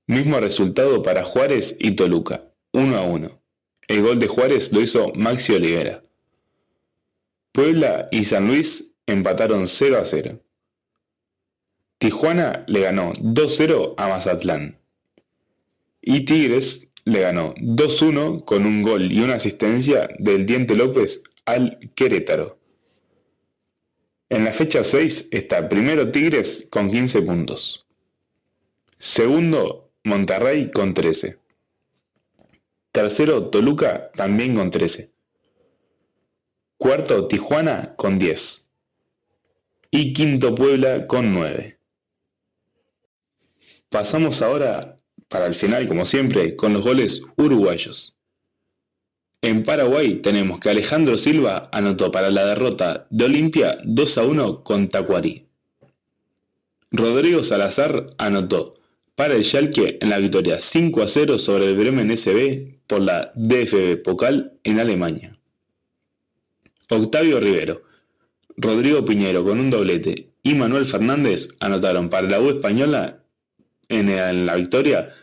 Mismo 0.06 0.40
resultado 0.40 1.02
para 1.02 1.24
Juárez 1.24 1.78
y 1.80 1.96
Toluca, 1.96 2.44
1 2.74 2.96
a 2.96 3.02
1. 3.02 3.42
El 3.88 4.04
gol 4.04 4.20
de 4.20 4.28
Juárez 4.28 4.72
lo 4.72 4.82
hizo 4.82 5.14
Maxi 5.16 5.54
Olivera. 5.54 6.04
Puebla 7.54 8.08
y 8.12 8.26
San 8.26 8.46
Luis 8.46 8.94
empataron 9.08 9.68
0 9.68 9.98
a 9.98 10.06
0. 10.06 10.40
Tijuana 12.02 12.64
le 12.66 12.80
ganó 12.80 13.14
2-0 13.14 13.94
a 13.96 14.08
Mazatlán. 14.10 14.80
Y 16.02 16.22
Tigres 16.22 16.88
le 17.06 17.20
ganó 17.20 17.54
2-1 17.58 18.44
con 18.44 18.66
un 18.66 18.82
gol 18.82 19.12
y 19.12 19.20
una 19.20 19.36
asistencia 19.36 20.10
del 20.18 20.48
Diente 20.48 20.74
López 20.74 21.22
al 21.46 21.78
Querétaro. 21.94 22.58
En 24.30 24.46
la 24.46 24.52
fecha 24.52 24.84
6 24.84 25.28
está 25.30 25.70
primero 25.70 26.12
Tigres 26.12 26.68
con 26.72 26.90
15 26.90 27.22
puntos. 27.22 27.86
Segundo 28.98 29.92
Monterrey 30.04 30.72
con 30.72 30.96
13. 30.96 31.38
Tercero 32.92 33.52
Toluca 33.52 34.10
también 34.14 34.56
con 34.56 34.72
13. 34.72 35.12
Cuarto 36.78 37.28
Tijuana 37.28 37.94
con 37.96 38.18
10. 38.18 38.70
Y 39.92 40.14
quinto 40.14 40.56
Puebla 40.56 41.06
con 41.06 41.32
9. 41.36 41.78
Pasamos 43.92 44.42
ahora, 44.42 44.96
para 45.28 45.48
el 45.48 45.54
final 45.54 45.86
como 45.86 46.06
siempre, 46.06 46.56
con 46.56 46.72
los 46.72 46.82
goles 46.82 47.24
uruguayos. 47.36 48.16
En 49.42 49.66
Paraguay 49.66 50.22
tenemos 50.22 50.62
que 50.62 50.70
Alejandro 50.70 51.18
Silva 51.18 51.70
anotó 51.74 52.10
para 52.10 52.30
la 52.30 52.46
derrota 52.46 53.06
de 53.10 53.26
Olimpia 53.26 53.80
2 53.84 54.18
a 54.18 54.24
1 54.24 54.64
con 54.64 54.88
Tacuarí. 54.88 55.46
Rodrigo 56.90 57.44
Salazar 57.44 58.06
anotó 58.18 58.76
para 59.16 59.36
el 59.36 59.44
Schalke 59.44 59.98
en 60.00 60.10
la 60.10 60.20
victoria 60.20 60.62
5 60.62 61.02
a 61.02 61.10
0 61.10 61.38
sobre 61.38 61.66
el 61.66 61.76
Bremen 61.76 62.16
SB 62.16 62.80
por 62.88 63.02
la 63.02 63.34
DFB 63.36 64.04
Pokal 64.04 64.58
en 64.64 64.80
Alemania. 64.80 65.38
Octavio 66.90 67.42
Rivero, 67.42 67.84
Rodrigo 68.56 69.04
Piñero 69.04 69.44
con 69.44 69.60
un 69.60 69.70
doblete 69.70 70.30
y 70.44 70.56
Manuel 70.56 70.86
Fernández 70.86 71.50
anotaron 71.60 72.10
para 72.10 72.30
la 72.30 72.40
U 72.40 72.50
española 72.50 73.21
en, 73.92 74.46
la 74.46 74.56
victoria 74.56 75.14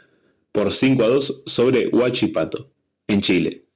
por 0.52 0.72
5 0.72 1.02
a 1.02 1.08
2 1.08 1.42
sobre 1.46 1.88
Huachipato, 1.88 2.70
en 3.06 3.20
Chile. 3.20 3.66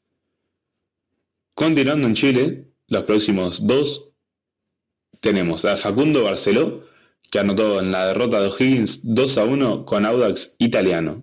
Continuando 1.55 2.07
en 2.07 2.15
Chile, 2.15 2.69
los 2.89 3.05
próximos 3.05 3.67
dos 3.67 4.09
tenemos 5.21 5.65
a 5.65 5.77
Facundo 5.77 6.25
Barceló, 6.25 6.85
que 7.31 7.39
anotó 7.39 7.81
en 7.81 7.93
la 7.93 8.07
derrota 8.07 8.41
de 8.41 8.49
O'Higgins 8.49 9.15
2 9.15 9.39
a 9.39 9.45
1 9.45 9.85
con 9.85 10.05
Audax 10.05 10.57
italiano. 10.59 11.23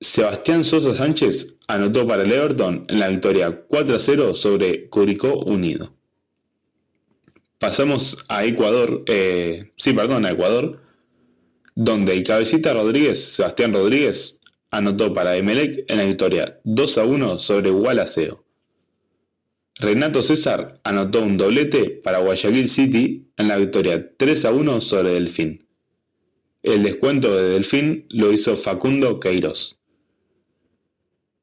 Sebastián 0.00 0.64
Sosa 0.64 0.94
Sánchez 0.94 1.56
anotó 1.66 2.06
para 2.06 2.22
el 2.22 2.32
Everton 2.32 2.84
en 2.88 2.98
la 2.98 3.08
victoria 3.08 3.64
4 3.68 3.96
a 3.96 3.98
0 3.98 4.34
sobre 4.34 4.88
Curicó 4.88 5.34
Unido. 5.34 5.94
Pasamos 7.58 8.18
a 8.28 8.44
Ecuador, 8.44 9.04
eh, 9.06 9.72
sí, 9.76 9.92
perdón, 9.94 10.26
a 10.26 10.32
Ecuador, 10.32 10.83
donde 11.74 12.12
el 12.12 12.24
cabecita 12.24 12.72
Rodríguez, 12.72 13.24
Sebastián 13.24 13.72
Rodríguez, 13.72 14.40
anotó 14.70 15.14
para 15.14 15.36
Emelec 15.36 15.84
en 15.88 15.98
la 15.98 16.04
victoria 16.04 16.60
2 16.64 16.98
a 16.98 17.04
1 17.04 17.38
sobre 17.38 17.70
Gualaceo. 17.70 18.44
Renato 19.76 20.22
César 20.22 20.80
anotó 20.84 21.22
un 21.22 21.36
doblete 21.36 21.90
para 21.90 22.18
Guayaquil 22.18 22.68
City 22.68 23.28
en 23.36 23.48
la 23.48 23.56
victoria 23.56 24.16
3 24.16 24.44
a 24.44 24.52
1 24.52 24.80
sobre 24.80 25.10
Delfín. 25.10 25.66
El 26.62 26.82
descuento 26.84 27.34
de 27.36 27.50
Delfín 27.50 28.06
lo 28.10 28.32
hizo 28.32 28.56
Facundo 28.56 29.18
Queiroz. 29.20 29.80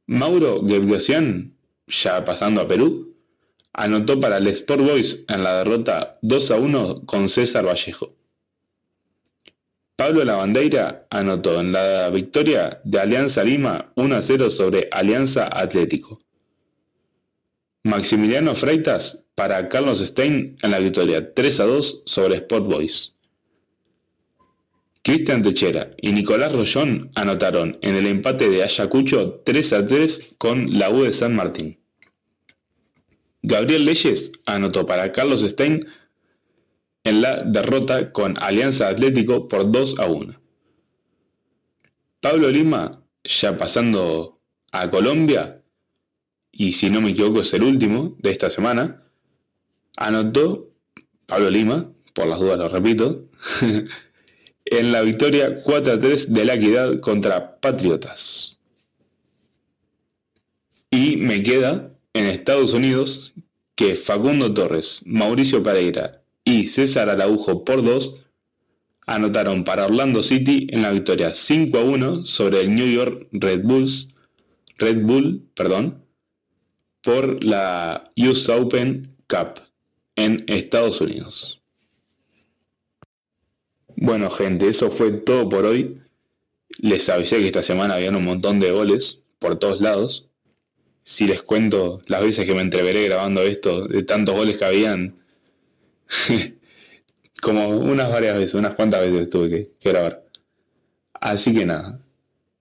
Mauro 0.07 0.65
Gebrosian, 0.65 1.55
ya 1.88 2.25
pasando 2.25 2.61
a 2.61 2.67
Perú, 2.67 3.15
anotó 3.73 4.19
para 4.19 4.38
el 4.38 4.47
Sport 4.47 4.82
Boys 4.82 5.25
en 5.27 5.43
la 5.43 5.57
derrota 5.59 6.17
2 6.21 6.51
a 6.51 6.55
1 6.55 7.05
con 7.05 7.29
César 7.29 7.65
Vallejo. 7.65 8.20
Pablo 10.01 10.25
Lavandeira 10.25 11.05
anotó 11.11 11.59
en 11.59 11.73
la 11.73 12.09
victoria 12.09 12.81
de 12.83 12.99
Alianza 12.99 13.43
Lima 13.43 13.91
1 13.93 14.15
a 14.15 14.21
0 14.23 14.49
sobre 14.49 14.89
Alianza 14.91 15.47
Atlético. 15.55 16.19
Maximiliano 17.83 18.55
Freitas 18.55 19.27
para 19.35 19.69
Carlos 19.69 19.99
Stein 19.99 20.55
en 20.63 20.71
la 20.71 20.79
victoria 20.79 21.35
3 21.35 21.59
a 21.59 21.65
2 21.65 22.03
sobre 22.07 22.37
Sport 22.37 22.65
Boys. 22.65 23.15
Cristian 25.03 25.43
Techera 25.43 25.91
y 26.01 26.13
Nicolás 26.13 26.51
Rollón 26.51 27.11
anotaron 27.13 27.77
en 27.83 27.93
el 27.93 28.07
empate 28.07 28.49
de 28.49 28.63
Ayacucho 28.63 29.43
3 29.45 29.73
a 29.73 29.85
3 29.85 30.33
con 30.39 30.79
la 30.79 30.89
U 30.89 31.03
de 31.03 31.13
San 31.13 31.35
Martín. 31.35 31.77
Gabriel 33.43 33.85
Leyes 33.85 34.31
anotó 34.47 34.87
para 34.87 35.11
Carlos 35.11 35.41
Stein 35.41 35.85
en 37.03 37.21
la 37.21 37.43
derrota 37.43 38.11
con 38.11 38.37
Alianza 38.41 38.87
Atlético 38.87 39.47
por 39.47 39.71
2 39.71 39.99
a 39.99 40.05
1. 40.05 40.39
Pablo 42.19 42.49
Lima, 42.49 43.03
ya 43.23 43.57
pasando 43.57 44.39
a 44.71 44.89
Colombia, 44.89 45.63
y 46.51 46.73
si 46.73 46.89
no 46.89 47.01
me 47.01 47.11
equivoco 47.11 47.41
es 47.41 47.53
el 47.53 47.63
último 47.63 48.15
de 48.19 48.31
esta 48.31 48.49
semana, 48.49 49.01
anotó 49.97 50.69
Pablo 51.25 51.49
Lima, 51.49 51.91
por 52.13 52.27
las 52.27 52.39
dudas 52.39 52.59
lo 52.59 52.69
repito, 52.69 53.27
en 54.65 54.91
la 54.91 55.01
victoria 55.01 55.63
4 55.63 55.93
a 55.93 55.99
3 55.99 56.33
de 56.33 56.45
la 56.45 56.53
equidad 56.53 56.99
contra 56.99 57.59
Patriotas. 57.59 58.59
Y 60.91 61.17
me 61.17 61.41
queda 61.41 61.95
en 62.13 62.27
Estados 62.27 62.73
Unidos 62.73 63.33
que 63.75 63.95
Facundo 63.95 64.53
Torres, 64.53 65.01
Mauricio 65.05 65.63
Pereira 65.63 66.20
y 66.43 66.67
César 66.67 67.09
Araujo 67.09 67.63
por 67.63 67.83
2 67.83 68.25
anotaron 69.05 69.63
para 69.63 69.85
Orlando 69.85 70.23
City 70.23 70.67
en 70.71 70.81
la 70.81 70.91
victoria 70.91 71.33
5 71.33 71.77
a 71.77 71.83
1 71.83 72.25
sobre 72.25 72.61
el 72.61 72.75
New 72.75 72.87
York 72.87 73.27
Red 73.31 73.63
Bulls, 73.63 74.09
Red 74.77 75.01
Bull, 75.03 75.49
perdón, 75.53 76.05
por 77.01 77.43
la 77.43 78.11
US 78.17 78.49
Open 78.49 79.15
Cup 79.27 79.61
en 80.15 80.43
Estados 80.47 81.01
Unidos. 81.01 81.61
Bueno 83.95 84.29
gente, 84.31 84.67
eso 84.67 84.89
fue 84.89 85.11
todo 85.11 85.47
por 85.49 85.65
hoy. 85.65 86.01
Les 86.79 87.07
avisé 87.09 87.37
que 87.37 87.47
esta 87.47 87.63
semana 87.63 87.95
habían 87.95 88.15
un 88.15 88.25
montón 88.25 88.59
de 88.59 88.71
goles 88.71 89.25
por 89.39 89.59
todos 89.59 89.81
lados. 89.81 90.29
Si 91.03 91.27
les 91.27 91.43
cuento 91.43 92.01
las 92.07 92.21
veces 92.21 92.47
que 92.47 92.53
me 92.53 92.61
entreveré 92.61 93.05
grabando 93.05 93.41
esto, 93.41 93.87
de 93.87 94.03
tantos 94.03 94.35
goles 94.35 94.57
que 94.57 94.65
habían, 94.65 95.20
como 97.41 97.68
unas 97.70 98.09
varias 98.09 98.38
veces, 98.38 98.53
unas 98.53 98.76
cuantas 98.76 99.01
veces 99.01 99.30
tuve 99.30 99.49
que, 99.80 99.89
grabar. 99.89 100.24
Así 101.14 101.53
que 101.53 101.66
nada, 101.66 101.99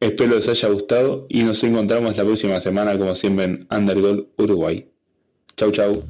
espero 0.00 0.34
les 0.34 0.48
haya 0.48 0.68
gustado 0.68 1.26
y 1.28 1.42
nos 1.42 1.62
encontramos 1.64 2.16
la 2.16 2.24
próxima 2.24 2.60
semana 2.60 2.98
como 2.98 3.14
siempre 3.14 3.44
en 3.44 3.66
Undergol 3.70 4.28
Uruguay. 4.36 4.90
Chau 5.56 5.70
chau. 5.70 6.04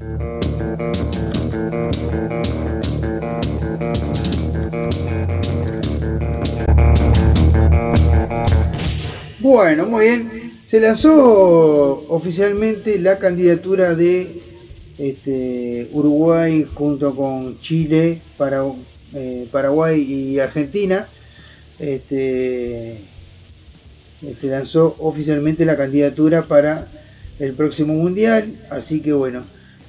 Bueno, 9.40 9.86
muy 9.86 10.04
bien. 10.04 10.60
Se 10.64 10.78
lanzó 10.78 12.04
oficialmente 12.08 13.00
la 13.00 13.18
candidatura 13.18 13.96
de 13.96 14.49
este, 15.00 15.88
Uruguay 15.92 16.66
junto 16.74 17.16
con 17.16 17.58
Chile, 17.60 18.20
eh, 19.14 19.48
Paraguay 19.50 20.00
y 20.00 20.38
Argentina. 20.38 21.08
Este, 21.78 22.98
se 24.34 24.46
lanzó 24.48 24.94
oficialmente 24.98 25.64
la 25.64 25.78
candidatura 25.78 26.42
para 26.42 26.86
el 27.38 27.54
próximo 27.54 27.94
mundial, 27.94 28.54
así 28.68 29.00
que 29.00 29.14
bueno, 29.14 29.42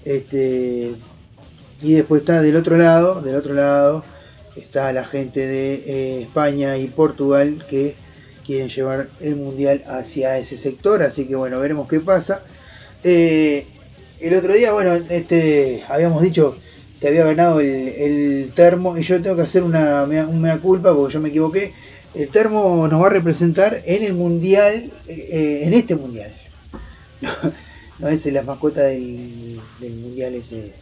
este, 0.06 0.94
y 1.82 1.94
después 1.94 2.22
está 2.22 2.42
del 2.42 2.56
otro 2.56 2.78
lado, 2.78 3.22
del 3.22 3.36
otro 3.36 3.54
lado 3.54 4.06
está 4.56 4.92
la 4.94 5.04
gente 5.04 5.46
de 5.48 5.74
eh, 5.74 6.22
España 6.22 6.78
y 6.78 6.88
Portugal 6.88 7.64
que 7.70 7.96
quieren 8.46 8.70
llevar 8.70 9.10
el 9.20 9.36
mundial 9.36 9.84
hacia 9.88 10.38
ese 10.38 10.56
sector, 10.56 11.02
así 11.04 11.26
que 11.26 11.36
bueno, 11.36 11.60
veremos 11.60 11.88
qué 11.90 12.00
pasa. 12.00 12.42
Eh, 13.04 13.68
el 14.22 14.36
otro 14.36 14.54
día, 14.54 14.72
bueno, 14.74 14.94
este 15.10 15.84
habíamos 15.88 16.22
dicho 16.22 16.56
que 17.00 17.08
había 17.08 17.26
ganado 17.26 17.60
el, 17.60 18.52
termo 18.54 18.98
y 18.98 19.04
yo 19.04 19.22
tengo 19.22 19.36
que 19.36 19.42
hacer 19.42 19.64
una 19.64 20.06
mea, 20.06 20.58
culpa 20.58 20.96
porque 20.96 21.14
yo 21.14 21.20
me 21.20 21.30
equivoqué. 21.30 21.74
El 22.14 22.30
termo 22.30 22.88
nos 22.88 23.02
va 23.02 23.08
a 23.08 23.12
representar 23.12 23.82
en 23.86 24.04
el 24.04 24.14
mundial, 24.14 24.92
eh, 25.08 25.62
en 25.64 25.74
este 25.74 25.96
mundial. 25.96 26.34
No, 28.00 28.10
es 28.10 28.26
la 28.26 28.42
mascota 28.42 28.82
del, 28.82 29.62
del 29.80 29.94
mundial 29.94 30.34
ese 30.34 30.74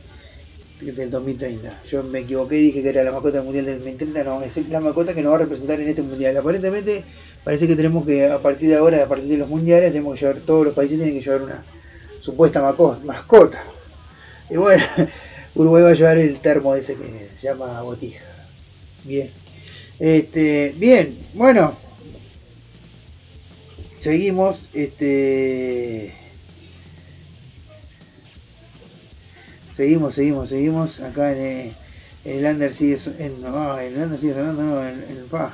del 0.80 1.10
2030. 1.10 1.84
Yo 1.92 2.02
me 2.02 2.20
equivoqué 2.20 2.58
y 2.58 2.62
dije 2.64 2.82
que 2.82 2.88
era 2.88 3.04
la 3.04 3.12
mascota 3.12 3.40
del 3.40 3.46
mundial 3.46 3.66
del 3.66 3.80
2030. 3.80 4.24
No, 4.24 4.42
es 4.42 4.70
la 4.70 4.80
mascota 4.80 5.14
que 5.14 5.22
nos 5.22 5.34
va 5.34 5.36
a 5.36 5.40
representar 5.40 5.82
en 5.82 5.90
este 5.90 6.02
mundial. 6.02 6.38
Aparentemente 6.38 7.04
parece 7.44 7.68
que 7.68 7.76
tenemos 7.76 8.06
que, 8.06 8.28
a 8.28 8.42
partir 8.42 8.70
de 8.70 8.78
ahora, 8.78 9.04
a 9.04 9.08
partir 9.10 9.28
de 9.28 9.38
los 9.38 9.50
mundiales, 9.50 9.92
tenemos 9.92 10.14
que 10.14 10.26
llevar, 10.26 10.38
todos 10.42 10.64
los 10.64 10.74
países 10.74 10.98
tienen 10.98 11.18
que 11.18 11.26
llevar 11.26 11.42
una 11.42 11.64
supuesta 12.20 12.62
mascota. 13.04 13.64
Y 14.50 14.58
bueno, 14.58 14.84
Uruguay 15.56 15.84
va 15.84 15.90
a 15.90 15.94
llevar 15.94 16.18
el 16.18 16.40
termo 16.40 16.76
ese 16.76 16.96
que 16.96 17.30
se 17.34 17.48
llama 17.48 17.82
botija. 17.82 18.24
Bien. 19.04 19.32
Este, 20.00 20.74
bien, 20.78 21.18
bueno. 21.34 21.74
Seguimos. 24.00 24.70
Este. 24.74 26.14
Seguimos, 29.76 30.16
seguimos, 30.16 30.50
seguimos. 30.50 31.00
Acá 31.02 31.32
en, 31.32 31.74
el 32.26 32.46
Under 32.46 32.74
sigue 32.74 32.98
en, 33.18 33.44
en 33.44 33.94
el 33.94 34.04
Under 34.04 34.20
sigue 34.20 34.34
sonando, 34.34 34.64
no, 34.64 34.88
en, 34.88 35.00
el 35.10 35.26
pa 35.30 35.54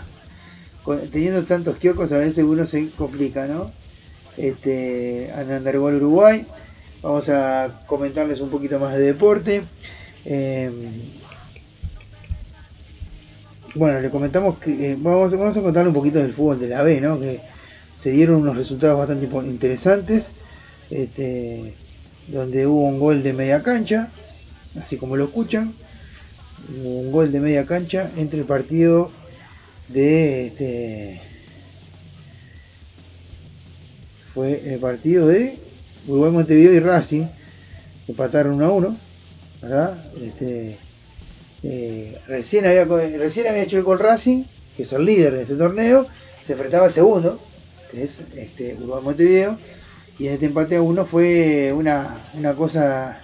teniendo 1.11 1.43
tantos 1.43 1.77
kioscos 1.77 2.11
a 2.11 2.19
veces 2.19 2.43
uno 2.43 2.65
se 2.65 2.89
complica, 2.91 3.47
¿no? 3.47 3.71
Este, 4.37 5.31
Undergol 5.37 5.95
Uruguay. 5.95 6.45
Vamos 7.01 7.29
a 7.29 7.81
comentarles 7.85 8.41
un 8.41 8.49
poquito 8.49 8.79
más 8.79 8.93
de 8.95 9.01
deporte. 9.01 9.63
Em, 10.25 10.73
bueno, 13.75 13.99
le 13.99 14.09
comentamos 14.09 14.57
que 14.57 14.91
eh, 14.91 14.97
vamos, 14.97 15.33
a 15.33 15.61
contarle 15.61 15.89
un 15.89 15.93
poquito 15.93 16.19
del 16.19 16.33
fútbol 16.33 16.59
de 16.59 16.67
la 16.67 16.81
B, 16.81 17.01
¿no? 17.01 17.19
Que 17.19 17.41
se 17.93 18.11
dieron 18.11 18.37
unos 18.37 18.57
resultados 18.57 18.97
bastante 18.97 19.25
interesantes. 19.47 20.25
Este, 20.89 21.73
donde 22.27 22.65
hubo 22.67 22.87
un 22.87 22.99
gol 22.99 23.21
de 23.23 23.33
media 23.33 23.61
cancha, 23.61 24.09
así 24.81 24.97
como 24.97 25.15
lo 25.15 25.25
escuchan. 25.25 25.73
Un 26.83 27.11
gol 27.11 27.31
de 27.31 27.39
media 27.39 27.65
cancha 27.65 28.09
entre 28.17 28.39
el 28.39 28.45
partido 28.45 29.11
de 29.89 30.47
este 30.47 31.21
fue 34.35 34.73
el 34.73 34.79
partido 34.79 35.27
de 35.27 35.57
Uruguay 36.07 36.31
Montevideo 36.31 36.73
y 36.73 36.79
Racing 36.79 37.25
empataron 38.07 38.53
1 38.53 38.65
a 38.65 38.71
1 38.71 38.97
¿verdad? 39.63 40.05
Este, 40.21 40.77
eh, 41.63 42.19
recién, 42.27 42.67
había, 42.67 42.85
recién 42.85 43.47
había 43.47 43.63
hecho 43.63 43.77
el 43.77 43.83
gol 43.83 43.97
Racing 43.97 44.43
que 44.77 44.83
es 44.83 44.93
el 44.93 45.05
líder 45.05 45.33
de 45.33 45.41
este 45.41 45.55
torneo 45.55 46.05
se 46.41 46.53
enfrentaba 46.53 46.85
al 46.85 46.93
segundo 46.93 47.39
que 47.89 48.03
es 48.03 48.19
este, 48.35 48.75
Uruguay 48.75 49.01
Montevideo 49.03 49.57
y 50.19 50.27
en 50.27 50.33
este 50.35 50.45
empate 50.45 50.75
a 50.75 50.83
1 50.83 51.05
fue 51.05 51.73
una, 51.73 52.15
una 52.35 52.53
cosa 52.53 53.19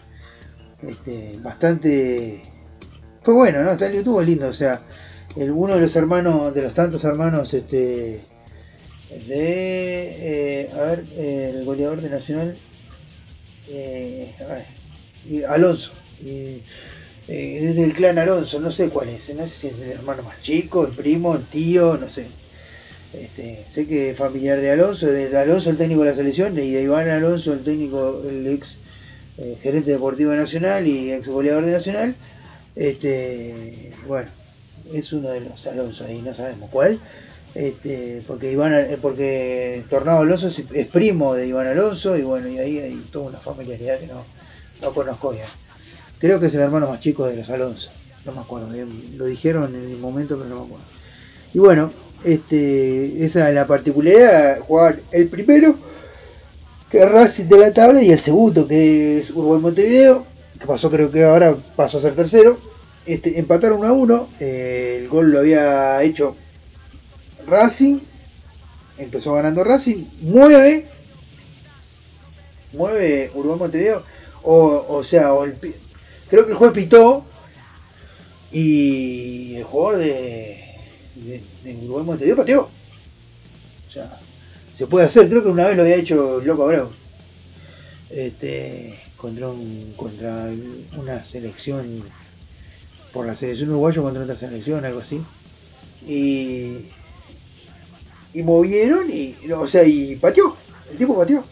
este, 0.81 1.37
bastante 1.43 2.41
fue 3.23 3.35
bueno, 3.35 3.63
¿no? 3.63 3.71
Estuvo 3.71 4.21
lindo, 4.21 4.47
o 4.47 4.53
sea, 4.53 4.81
el, 5.35 5.51
uno 5.51 5.75
de 5.75 5.81
los 5.81 5.95
hermanos, 5.95 6.53
de 6.55 6.63
los 6.63 6.73
tantos 6.73 7.03
hermanos, 7.03 7.53
este, 7.53 8.21
de, 9.27 10.63
eh, 10.63 10.69
a 10.73 10.81
ver, 10.83 11.05
el 11.17 11.65
goleador 11.65 12.01
de 12.01 12.09
Nacional, 12.09 12.57
eh, 13.67 14.33
Alonso, 15.47 15.91
eh, 16.23 16.61
desde 17.27 17.83
el 17.83 17.93
clan 17.93 18.17
Alonso, 18.19 18.59
no 18.59 18.71
sé 18.71 18.89
cuál 18.89 19.09
es, 19.09 19.33
no 19.35 19.43
sé 19.43 19.49
si 19.49 19.67
es 19.67 19.79
el 19.79 19.91
hermano 19.91 20.23
más 20.23 20.41
chico, 20.41 20.85
el 20.85 20.93
primo, 20.93 21.35
el 21.35 21.45
tío, 21.45 21.97
no 21.97 22.09
sé. 22.09 22.25
Este, 23.13 23.65
sé 23.69 23.87
que 23.87 24.11
es 24.11 24.17
familiar 24.17 24.61
de 24.61 24.71
Alonso, 24.71 25.07
de 25.07 25.37
Alonso 25.37 25.69
el 25.69 25.77
técnico 25.77 26.03
de 26.03 26.11
la 26.11 26.15
selección 26.15 26.57
y 26.57 26.71
de 26.71 26.83
Iván 26.83 27.09
Alonso 27.09 27.51
el 27.51 27.61
técnico, 27.61 28.21
el 28.27 28.47
ex 28.47 28.77
eh, 29.37 29.57
gerente 29.61 29.91
deportivo 29.91 30.31
de 30.31 30.37
Nacional 30.37 30.87
y 30.87 31.11
ex 31.11 31.27
goleador 31.27 31.65
de 31.65 31.71
Nacional. 31.73 32.15
Este, 32.75 33.91
bueno, 34.07 34.29
es 34.93 35.11
uno 35.11 35.29
de 35.29 35.41
los 35.41 35.67
Alonso 35.67 36.05
ahí, 36.05 36.21
no 36.21 36.33
sabemos 36.33 36.69
cuál. 36.69 36.99
Este, 37.53 38.23
porque 38.25 38.51
Iván, 38.51 38.73
eh, 38.73 38.97
porque 39.01 39.83
Tornado 39.89 40.21
Alonso 40.21 40.47
es, 40.47 40.87
primo 40.87 41.35
de 41.35 41.47
Iván 41.47 41.67
Alonso 41.67 42.17
y 42.17 42.21
bueno, 42.21 42.47
y 42.47 42.59
ahí 42.59 42.79
hay 42.79 43.05
toda 43.11 43.29
una 43.29 43.39
familiaridad 43.39 43.99
que 43.99 44.07
no, 44.07 44.23
no 44.81 44.93
conozco 44.93 45.33
ya. 45.33 45.45
Creo 46.17 46.39
que 46.39 46.45
es 46.45 46.53
el 46.53 46.61
hermano 46.61 46.87
más 46.87 47.01
chico 47.01 47.25
de 47.25 47.35
los 47.35 47.49
Alonso, 47.49 47.91
no 48.25 48.31
me 48.31 48.39
acuerdo 48.39 48.69
bien, 48.69 49.17
lo 49.17 49.25
dijeron 49.25 49.75
en 49.75 49.83
el 49.83 49.97
momento 49.97 50.37
pero 50.37 50.49
no 50.49 50.61
me 50.61 50.65
acuerdo. 50.65 50.85
Y 51.53 51.59
bueno, 51.59 51.91
este, 52.23 53.25
esa 53.25 53.49
es 53.49 53.55
la 53.55 53.67
particularidad, 53.67 54.59
jugar 54.59 55.01
el 55.11 55.27
primero, 55.27 55.75
que 56.89 56.99
es 56.99 57.11
Racing 57.11 57.45
de 57.45 57.57
la 57.57 57.73
tabla, 57.73 58.01
y 58.01 58.11
el 58.11 58.19
segundo, 58.19 58.67
que 58.67 59.17
es 59.17 59.29
Uruguay 59.31 59.59
Montevideo, 59.59 60.25
que 60.57 60.67
pasó 60.67 60.89
creo 60.89 61.11
que 61.11 61.23
ahora 61.25 61.57
pasó 61.75 61.97
a 61.97 62.01
ser 62.01 62.15
tercero. 62.15 62.59
Este, 63.05 63.39
empataron 63.39 63.79
1 63.79 63.87
a 63.87 63.93
1, 63.93 64.27
eh, 64.39 64.97
el 65.01 65.09
gol 65.09 65.31
lo 65.31 65.39
había 65.39 66.03
hecho 66.03 66.35
Racing, 67.47 67.99
empezó 68.97 69.33
ganando 69.33 69.63
Racing, 69.63 70.05
mueve, 70.21 70.87
mueve 72.73 73.31
Uruguay 73.33 73.59
Montevideo, 73.59 74.03
o, 74.43 74.85
o 74.89 75.03
sea, 75.03 75.29
creo 76.29 76.45
que 76.45 76.51
el 76.51 76.57
juez 76.57 76.71
pitó 76.71 77.25
y 78.51 79.55
el 79.55 79.63
jugador 79.63 79.99
de, 79.99 80.77
de, 81.15 81.75
Uruguay 81.83 82.05
Montevideo 82.05 82.37
pateó. 82.37 82.69
O 83.87 83.91
sea, 83.91 84.19
se 84.73 84.87
puede 84.87 85.05
hacer, 85.05 85.29
creo 85.29 85.43
que 85.43 85.49
una 85.49 85.67
vez 85.67 85.75
lo 85.75 85.83
había 85.83 85.95
hecho 85.95 86.41
Loco 86.41 86.63
Abreu. 86.63 86.89
Este, 88.09 88.99
contra, 89.15 89.47
un, 89.47 89.93
contra 89.95 90.49
una 90.97 91.23
selección, 91.23 92.03
por 93.13 93.25
la 93.25 93.35
selección 93.35 93.69
uruguaya 93.69 94.01
contra 94.01 94.23
otra 94.23 94.35
selección, 94.35 94.83
algo 94.83 94.99
así. 94.99 95.21
Y, 96.07 96.87
y 98.33 98.43
movieron 98.43 99.09
y, 99.09 99.35
o 99.51 99.67
sea, 99.67 99.83
y 99.83 100.15
pateó, 100.15 100.55
el 100.91 100.97
tipo 100.97 101.17
pateó. 101.17 101.43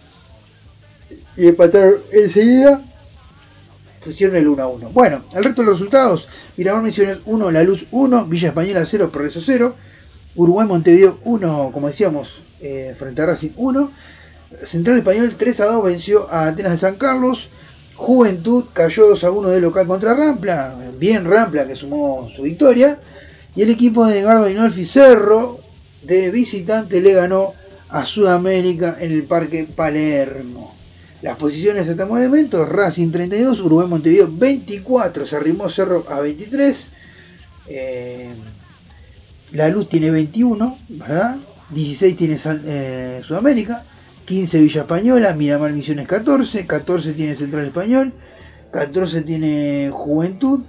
Y 1.36 1.48
empataron 1.48 1.96
enseguida, 2.12 2.84
pusieron 4.04 4.36
el 4.36 4.48
1 4.48 4.64
a 4.64 4.68
1. 4.68 4.90
Bueno, 4.90 5.24
el 5.34 5.44
resto 5.44 5.62
de 5.62 5.68
los 5.68 5.80
resultados, 5.80 6.28
Miramar 6.58 6.84
Misiones 6.84 7.20
1, 7.26 7.52
La 7.52 7.64
Luz 7.64 7.86
1, 7.92 8.26
Villa 8.26 8.50
Española 8.50 8.86
0, 8.86 9.10
Progreso 9.12 9.42
0, 9.44 9.76
Uruguay 10.36 10.68
Montevideo 10.68 11.20
1, 11.24 11.72
como 11.74 11.88
decíamos, 11.88 12.42
eh, 12.62 12.94
frente 12.96 13.22
a 13.22 13.28
Racing 13.28 13.52
1, 13.56 13.92
Central 14.66 14.98
Español 14.98 15.34
3 15.38 15.60
a 15.60 15.66
2 15.66 15.84
venció 15.84 16.32
a 16.32 16.48
Atenas 16.48 16.74
de 16.74 16.78
San 16.78 16.96
Carlos, 16.96 17.50
Juventud 17.96 18.66
cayó 18.74 19.08
2 19.08 19.24
a 19.24 19.32
1 19.32 19.50
de 19.50 19.62
local 19.62 19.88
contra 19.88 20.14
Rampla, 20.14 20.76
bien 20.98 21.26
Rampla 21.26 21.68
que 21.68 21.76
sumó 21.76 22.30
su 22.30 22.44
victoria, 22.44 23.00
y 23.56 23.62
el 23.62 23.70
equipo 23.70 24.06
de 24.06 24.22
Garba 24.22 24.50
Inolfi 24.50 24.86
Cerro 24.86 25.60
de 26.04 26.32
visitante 26.32 27.02
le 27.02 27.14
ganó 27.14 27.54
a 27.90 28.06
Sudamérica 28.06 28.98
en 29.00 29.12
el 29.12 29.24
Parque 29.24 29.68
Palermo. 29.76 30.76
Las 31.22 31.38
posiciones 31.38 31.90
hasta 31.90 32.04
el 32.04 32.10
momento, 32.10 32.66
Racing 32.66 33.12
32, 33.12 33.60
Uruguay 33.60 33.88
Montevideo 33.88 34.30
24, 34.32 35.26
se 35.26 35.36
arrimó 35.36 35.70
Cerro 35.70 36.06
a 36.10 36.22
23. 36.22 36.88
Eh, 37.68 38.30
la 39.52 39.68
Luz 39.70 39.90
tiene 39.90 40.12
21, 40.12 40.80
¿verdad? 40.90 41.38
16 41.72 42.18
tiene 42.18 42.40
eh, 42.66 43.22
Sudamérica, 43.24 43.84
15 44.26 44.62
Villa 44.62 44.82
Española, 44.82 45.34
Miramar 45.34 45.74
Misiones 45.74 46.08
14, 46.08 46.66
14 46.66 47.14
tiene 47.14 47.36
Central 47.36 47.66
Español, 47.66 48.14
14 48.72 49.22
tiene 49.24 49.90
Juventud, 49.92 50.62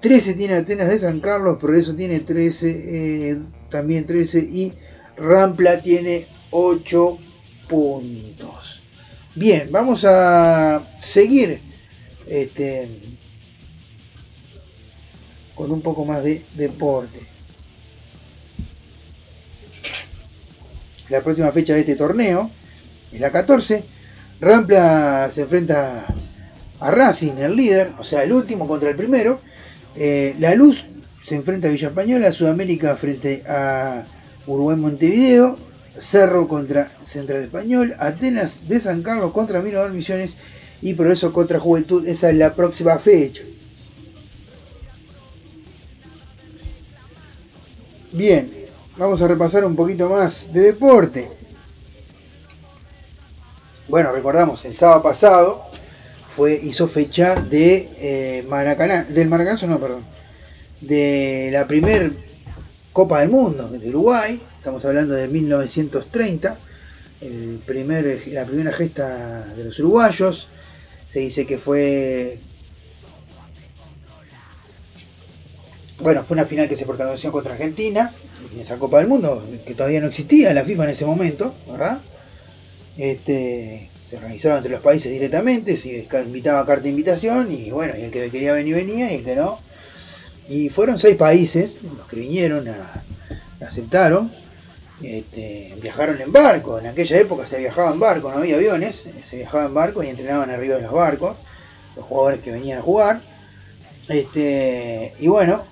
13 0.00 0.34
tiene 0.34 0.54
Atenas 0.54 0.88
de 0.88 0.98
San 0.98 1.20
Carlos, 1.20 1.58
Progreso 1.58 1.94
tiene 1.94 2.20
13, 2.20 3.30
eh, 3.30 3.38
también 3.70 4.06
13 4.06 4.38
y 4.38 4.72
Rampla 5.16 5.80
tiene 5.82 6.26
8 6.50 7.18
puntos. 7.68 8.82
Bien, 9.34 9.68
vamos 9.70 10.04
a 10.04 10.82
seguir 10.98 11.60
este, 12.26 12.88
con 15.54 15.70
un 15.70 15.80
poco 15.80 16.04
más 16.04 16.22
de 16.22 16.42
deporte. 16.54 17.20
La 21.08 21.20
próxima 21.20 21.52
fecha 21.52 21.74
de 21.74 21.80
este 21.80 21.96
torneo 21.96 22.50
es 23.12 23.20
la 23.20 23.30
14. 23.30 23.84
Rampla 24.40 25.30
se 25.32 25.42
enfrenta 25.42 26.06
a 26.80 26.90
Racing, 26.90 27.34
el 27.38 27.56
líder, 27.56 27.92
o 27.98 28.04
sea, 28.04 28.22
el 28.22 28.32
último 28.32 28.66
contra 28.66 28.90
el 28.90 28.96
primero. 28.96 29.40
Eh, 29.96 30.36
la 30.38 30.54
Luz 30.54 30.84
se 31.22 31.34
enfrenta 31.34 31.68
a 31.68 31.70
Villa 31.70 31.88
Española, 31.88 32.32
Sudamérica 32.32 32.96
frente 32.96 33.42
a 33.48 34.04
Uruguay 34.46 34.76
Montevideo, 34.76 35.58
Cerro 35.98 36.46
contra 36.46 36.90
Central 37.02 37.42
Español, 37.42 37.94
Atenas 37.98 38.68
de 38.68 38.78
San 38.80 39.02
Carlos 39.02 39.32
contra 39.32 39.62
Mirador 39.62 39.92
Misiones 39.92 40.32
y 40.82 40.94
Progreso 40.94 41.32
contra 41.32 41.58
Juventud. 41.58 42.06
Esa 42.06 42.30
es 42.30 42.36
la 42.36 42.54
próxima 42.54 42.98
fecha. 42.98 43.42
Bien, 48.12 48.50
vamos 48.96 49.20
a 49.20 49.28
repasar 49.28 49.64
un 49.64 49.76
poquito 49.76 50.08
más 50.08 50.52
de 50.52 50.60
deporte. 50.60 51.28
Bueno, 53.88 54.12
recordamos, 54.12 54.64
el 54.64 54.74
sábado 54.74 55.02
pasado 55.02 55.64
fue, 56.36 56.60
hizo 56.62 56.86
fecha 56.86 57.40
de 57.40 57.88
eh, 57.98 58.44
Maracaná, 58.46 59.04
del 59.04 59.26
Maracaná, 59.28 59.58
no, 59.66 59.80
perdón, 59.80 60.04
de 60.82 61.48
la 61.50 61.66
primer 61.66 62.12
Copa 62.92 63.20
del 63.20 63.30
Mundo 63.30 63.70
de 63.70 63.88
Uruguay, 63.88 64.38
estamos 64.58 64.84
hablando 64.84 65.14
de 65.14 65.28
1930, 65.28 66.58
el 67.22 67.62
primer, 67.64 68.22
la 68.28 68.44
primera 68.44 68.70
gesta 68.70 69.46
de 69.46 69.64
los 69.64 69.78
uruguayos, 69.78 70.48
se 71.08 71.20
dice 71.20 71.46
que 71.46 71.56
fue, 71.56 72.38
bueno, 76.00 76.22
fue 76.22 76.34
una 76.34 76.44
final 76.44 76.68
que 76.68 76.76
se 76.76 76.84
protagonizó 76.84 77.32
contra 77.32 77.54
Argentina, 77.54 78.12
en 78.52 78.60
esa 78.60 78.78
Copa 78.78 78.98
del 78.98 79.08
Mundo, 79.08 79.42
que 79.66 79.72
todavía 79.72 80.02
no 80.02 80.08
existía 80.08 80.52
la 80.52 80.64
FIFA 80.64 80.84
en 80.84 80.90
ese 80.90 81.06
momento, 81.06 81.54
¿verdad? 81.66 81.98
Este, 82.98 83.88
se 84.08 84.16
organizaba 84.16 84.58
entre 84.58 84.70
los 84.70 84.82
países 84.82 85.10
directamente, 85.10 85.76
se 85.76 86.06
invitaba 86.24 86.64
carta 86.64 86.84
de 86.84 86.90
invitación 86.90 87.50
y 87.50 87.70
bueno, 87.70 87.94
y 87.98 88.02
el 88.02 88.10
que 88.10 88.30
quería 88.30 88.52
venir 88.52 88.76
venía 88.76 89.12
y 89.12 89.16
el 89.16 89.24
que 89.24 89.34
no, 89.34 89.58
y 90.48 90.68
fueron 90.68 90.98
seis 90.98 91.16
países 91.16 91.82
los 91.82 92.06
que 92.06 92.16
vinieron, 92.16 92.68
aceptaron, 93.60 94.30
este, 95.02 95.74
viajaron 95.82 96.20
en 96.20 96.32
barco. 96.32 96.78
En 96.78 96.86
aquella 96.86 97.18
época 97.18 97.46
se 97.46 97.58
viajaba 97.58 97.92
en 97.92 97.98
barco, 97.98 98.30
no 98.30 98.38
había 98.38 98.56
aviones, 98.56 99.04
se 99.24 99.36
viajaba 99.36 99.66
en 99.66 99.74
barco 99.74 100.02
y 100.02 100.08
entrenaban 100.08 100.50
arriba 100.50 100.76
de 100.76 100.82
los 100.82 100.92
barcos, 100.92 101.36
los 101.96 102.04
jugadores 102.04 102.40
que 102.40 102.52
venían 102.52 102.78
a 102.78 102.82
jugar. 102.82 103.20
Este, 104.08 105.14
y 105.18 105.26
bueno, 105.26 105.64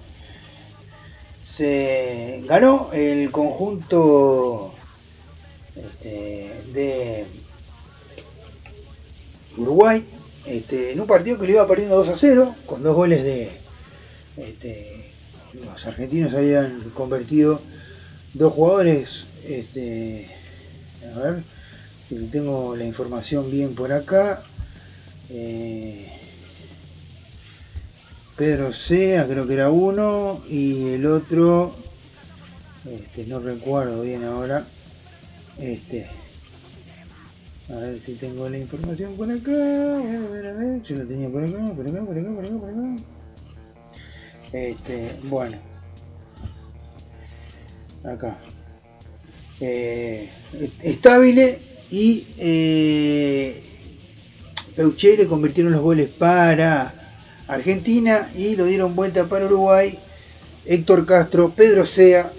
se 1.45 2.43
ganó 2.47 2.91
el 2.93 3.31
conjunto 3.31 4.75
este, 5.77 6.51
de 6.73 7.27
Uruguay 9.57 10.05
este, 10.47 10.93
en 10.93 11.01
un 11.01 11.07
partido 11.07 11.39
que 11.39 11.47
lo 11.47 11.53
iba 11.53 11.69
perdiendo 11.69 11.97
2 11.97 12.09
a 12.09 12.17
0 12.19 12.55
con 12.67 12.83
dos 12.83 12.95
goles 12.95 13.23
de 13.23 13.51
este, 14.37 15.13
los 15.55 15.87
argentinos 15.87 16.35
habían 16.35 16.81
convertido 16.91 17.61
dos 18.33 18.53
jugadores. 18.53 19.27
Este, 19.45 20.29
a 21.15 21.19
ver, 21.19 21.43
tengo 22.31 22.77
la 22.77 22.85
información 22.85 23.51
bien 23.51 23.75
por 23.75 23.93
acá. 23.93 24.43
Eh, 25.31 26.11
Pedro 28.37 28.73
Sea, 28.73 29.27
creo 29.29 29.47
que 29.47 29.55
era 29.55 29.71
uno, 29.71 30.43
y 30.49 30.89
el 30.89 31.07
otro, 31.07 31.77
no 33.29 33.39
recuerdo 33.39 34.03
bien 34.03 34.25
ahora. 34.25 34.65
Este, 35.59 36.11
a 37.71 37.77
ver 37.77 38.01
si 38.05 38.15
tengo 38.15 38.49
la 38.49 38.59
información 38.59 39.15
por 39.17 39.31
acá. 39.31 39.51
A 39.51 40.31
ver, 40.31 40.47
a 40.47 40.53
ver. 40.53 40.83
Yo 40.83 40.97
lo 40.97 41.07
tenía 41.07 41.31
por 41.31 41.45
acá, 41.45 41.73
por 41.75 41.87
acá, 41.89 42.05
por 42.05 42.19
acá, 42.19 42.31
por 42.35 42.45
acá, 42.45 42.59
por 42.59 42.71
acá. 42.71 42.97
Este, 44.53 45.17
bueno. 45.25 45.59
Acá. 48.05 48.37
Eh, 49.61 50.29
Estable 50.83 51.59
y 51.91 52.27
eh, 52.39 53.63
Peuche 54.77 55.27
convirtieron 55.27 55.73
los 55.73 55.81
goles 55.81 56.11
para 56.11 56.93
Argentina 57.47 58.31
y 58.35 58.57
lo 58.57 58.67
dieron 58.67 58.97
vuelta 58.97 59.27
para 59.29 59.47
Uruguay 59.47 59.99
Héctor 60.67 61.07
Castro, 61.07 61.51
Pedro 61.51 61.87
Sea, 61.87 62.31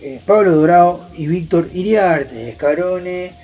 eh, 0.00 0.20
Pablo 0.24 0.52
Dorado 0.52 1.08
y 1.16 1.26
Víctor 1.26 1.68
Iriarte. 1.72 2.48
Escarone 2.48 3.43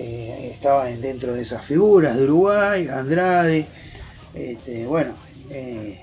eh, 0.00 0.52
estaban 0.54 1.00
dentro 1.00 1.34
de 1.34 1.42
esas 1.42 1.64
figuras 1.66 2.16
de 2.16 2.22
Uruguay, 2.22 2.86
Andrade, 2.86 3.66
este, 4.32 4.86
bueno, 4.86 5.12
eh, 5.50 5.98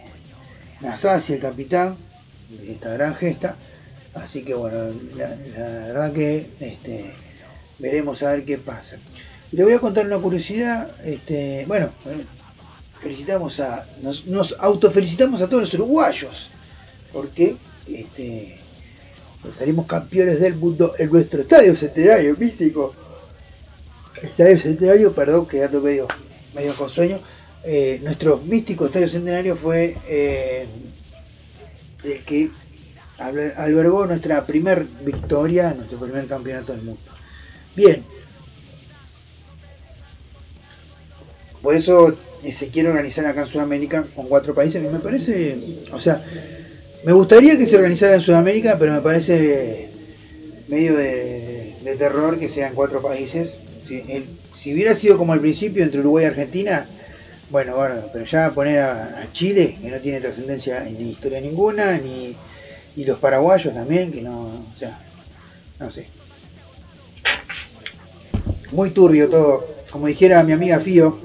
el 0.82 1.40
capitán 1.40 1.96
de 2.50 2.74
esta 2.74 2.92
gran 2.92 3.16
gesta. 3.16 3.56
Así 4.14 4.44
que 4.44 4.54
bueno, 4.54 4.94
la, 5.16 5.30
verdad 5.30 6.12
que 6.12 6.50
este, 6.60 7.14
veremos 7.80 8.22
a 8.24 8.32
ver 8.32 8.44
qué 8.44 8.58
pasa. 8.58 8.98
Le 9.54 9.64
voy 9.64 9.72
a 9.72 9.80
contar 9.80 10.06
una 10.06 10.18
curiosidad, 10.18 10.92
este, 11.06 11.64
bueno, 11.66 11.90
felicitamos 12.98 13.62
a, 13.62 13.88
nos, 14.02 14.26
nos 14.28 14.58
autofelicitamos 14.60 15.42
a 15.42 15.48
todos 15.48 15.64
los 15.64 15.74
uruguayos, 15.76 16.52
porque 17.14 17.56
salimos 19.58 19.86
campeones 19.86 20.42
del 20.42 20.56
mundo 20.56 20.96
en 20.98 21.10
nuestro 21.10 21.40
estadio 21.40 21.74
centenario 21.78 22.36
místico. 22.38 22.94
Estadio 24.22 24.60
centenario, 24.60 25.14
perdón, 25.14 25.48
quedando 25.48 25.82
medio, 25.82 26.08
medio 26.54 26.74
con 26.76 26.90
sueño. 26.90 27.20
Eh, 27.64 28.00
nuestro 28.04 28.38
místico 28.38 28.86
estadio 28.86 29.08
centenario 29.08 29.56
fue 29.56 29.98
eh, 30.08 30.68
el 32.04 32.24
que 32.24 32.52
albergó 33.18 34.06
nuestra 34.06 34.46
primer 34.46 34.86
victoria, 35.04 35.74
nuestro 35.74 35.98
primer 36.00 36.28
campeonato 36.28 36.74
del 36.74 36.84
mundo. 36.84 37.02
Bien. 37.76 38.04
Por 41.62 41.76
eso 41.76 42.16
eh, 42.44 42.52
se 42.52 42.68
quiere 42.68 42.90
organizar 42.90 43.26
acá 43.26 43.42
en 43.42 43.48
Sudamérica 43.48 44.06
con 44.16 44.28
cuatro 44.28 44.54
países. 44.54 44.84
Me 44.84 45.00
parece, 45.00 45.58
o 45.92 46.00
sea, 46.00 46.24
me 47.04 47.12
gustaría 47.12 47.58
que 47.58 47.66
se 47.66 47.76
organizara 47.76 48.16
en 48.16 48.22
Sudamérica, 48.22 48.78
pero 48.78 48.94
me 48.94 49.02
parece 49.02 49.90
medio 50.68 50.96
de, 50.96 51.96
terror 51.98 52.38
que 52.40 52.50
sean 52.50 52.76
cuatro 52.76 53.02
países. 53.02 53.58
Si, 53.86 54.74
hubiera 54.74 54.96
sido 54.96 55.18
como 55.18 55.34
al 55.34 55.40
principio 55.40 55.84
entre 55.84 56.00
Uruguay 56.00 56.26
y 56.26 56.28
Argentina, 56.28 56.88
bueno, 57.50 57.76
bueno, 57.76 57.96
pero 58.12 58.26
ya 58.26 58.54
poner 58.54 58.80
a, 58.80 59.30
Chile, 59.32 59.78
que 59.82 59.90
no 59.90 60.00
tiene 60.00 60.22
trascendencia 60.22 60.84
ni 60.84 61.12
historia 61.12 61.40
ninguna, 61.40 61.98
ni 61.98 62.36
y 62.96 63.04
los 63.04 63.20
paraguayos 63.20 63.74
también, 63.74 64.12
que 64.12 64.22
no, 64.22 64.66
o 64.72 64.76
sea, 64.76 64.98
no 65.80 65.92
sé. 65.92 66.08
Muy 68.72 68.92
turbio 68.92 69.30
todo, 69.30 69.68
como 69.92 70.08
dijera 70.08 70.44
mi 70.44 70.54
amiga 70.54 70.80
Fío, 70.80 71.20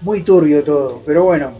muy 0.00 0.22
turbio 0.22 0.64
todo, 0.64 1.02
pero 1.04 1.24
bueno, 1.24 1.52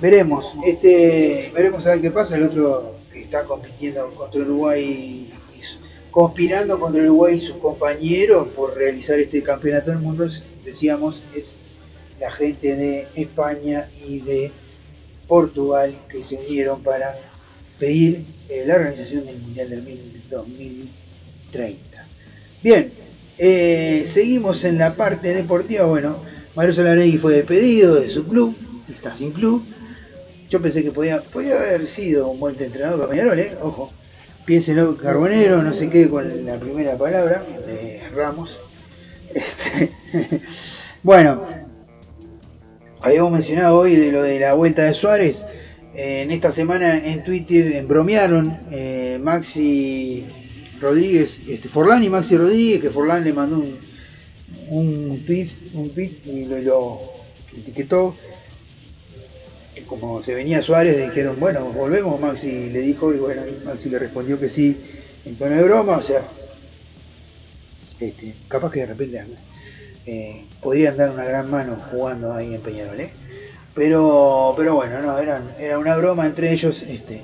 Veremos, 0.00 0.54
este, 0.64 1.50
veremos 1.52 1.84
a 1.84 1.90
ver 1.90 2.00
qué 2.00 2.10
pasa. 2.12 2.36
El 2.36 2.44
otro 2.44 2.94
que 3.12 3.22
está 3.22 3.44
compitiendo 3.44 4.08
contra 4.10 4.40
Uruguay, 4.42 5.27
conspirando 6.10 6.78
contra 6.80 7.02
Uruguay 7.02 7.36
y 7.36 7.40
sus 7.40 7.56
compañeros 7.56 8.48
por 8.48 8.74
realizar 8.76 9.18
este 9.18 9.42
campeonato 9.42 9.90
del 9.90 10.00
mundo, 10.00 10.28
decíamos, 10.64 11.22
es 11.34 11.52
la 12.20 12.30
gente 12.30 12.76
de 12.76 13.08
España 13.14 13.88
y 14.06 14.20
de 14.20 14.50
Portugal 15.26 15.94
que 16.08 16.24
se 16.24 16.36
unieron 16.36 16.82
para 16.82 17.16
pedir 17.78 18.24
eh, 18.48 18.64
la 18.66 18.76
organización 18.76 19.26
del 19.26 19.38
Mundial 19.38 19.70
del 19.70 19.84
2030. 20.30 22.06
Bien, 22.62 22.90
eh, 23.38 24.04
seguimos 24.06 24.64
en 24.64 24.78
la 24.78 24.94
parte 24.94 25.32
deportiva. 25.34 25.84
Bueno, 25.84 26.18
Mario 26.56 26.74
Solaregui 26.74 27.18
fue 27.18 27.34
despedido 27.34 27.94
de 27.94 28.08
su 28.08 28.26
club, 28.26 28.56
está 28.90 29.14
sin 29.16 29.32
club. 29.32 29.64
Yo 30.50 30.60
pensé 30.62 30.82
que 30.82 30.90
podía, 30.90 31.22
podía 31.22 31.54
haber 31.54 31.86
sido 31.86 32.28
un 32.28 32.40
buen 32.40 32.60
entrenador 32.60 33.08
para 33.08 33.40
¿eh? 33.40 33.56
Ojo. 33.62 33.92
Piénselo, 34.48 34.96
Carbonero, 34.96 35.62
no 35.62 35.74
sé 35.74 35.90
qué 35.90 36.08
con 36.08 36.46
la 36.46 36.58
primera 36.58 36.96
palabra 36.96 37.44
de 37.66 38.00
Ramos. 38.16 38.58
Este, 39.34 39.90
bueno, 41.02 41.44
habíamos 43.02 43.30
mencionado 43.30 43.76
hoy 43.76 43.94
de 43.94 44.10
lo 44.10 44.22
de 44.22 44.40
la 44.40 44.54
vuelta 44.54 44.84
de 44.84 44.94
Suárez. 44.94 45.44
en 45.94 46.30
esta 46.30 46.50
semana 46.50 46.96
en 46.96 47.24
Twitter 47.24 47.84
bromearon 47.84 48.58
eh, 48.70 49.18
Maxi 49.20 50.24
Rodríguez, 50.80 51.42
este, 51.46 51.68
Forlán 51.68 52.02
y 52.02 52.08
Maxi 52.08 52.38
Rodríguez, 52.38 52.80
que 52.80 52.88
Forlán 52.88 53.24
le 53.24 53.34
mandó 53.34 53.58
un, 53.58 53.78
un 54.70 55.26
tweet, 55.26 55.48
un 55.74 55.90
tweet 55.90 56.22
y 56.24 56.46
lo 56.46 57.02
etiquetó 57.54 58.16
como 59.88 60.22
se 60.22 60.34
venía 60.34 60.62
Suárez, 60.62 60.96
dijeron, 60.96 61.36
bueno, 61.40 61.64
volvemos, 61.72 62.20
Maxi 62.20 62.70
le 62.70 62.80
dijo, 62.80 63.12
y 63.12 63.18
bueno, 63.18 63.42
Maxi 63.64 63.88
le 63.88 63.98
respondió 63.98 64.38
que 64.38 64.50
sí, 64.50 64.76
en 65.24 65.36
tono 65.36 65.56
de 65.56 65.62
broma, 65.62 65.96
o 65.96 66.02
sea, 66.02 66.22
este, 67.98 68.34
capaz 68.46 68.70
que 68.70 68.80
de 68.80 68.86
repente 68.86 69.24
eh, 70.06 70.44
podrían 70.62 70.96
dar 70.96 71.10
una 71.10 71.24
gran 71.24 71.50
mano 71.50 71.76
jugando 71.90 72.32
ahí 72.32 72.54
en 72.54 72.60
Peñarol, 72.60 73.00
¿eh? 73.00 73.10
Pero, 73.74 74.54
pero 74.56 74.74
bueno, 74.74 75.00
no, 75.02 75.18
era, 75.18 75.42
era 75.58 75.78
una 75.78 75.96
broma 75.96 76.26
entre 76.26 76.52
ellos, 76.52 76.82
este, 76.82 77.22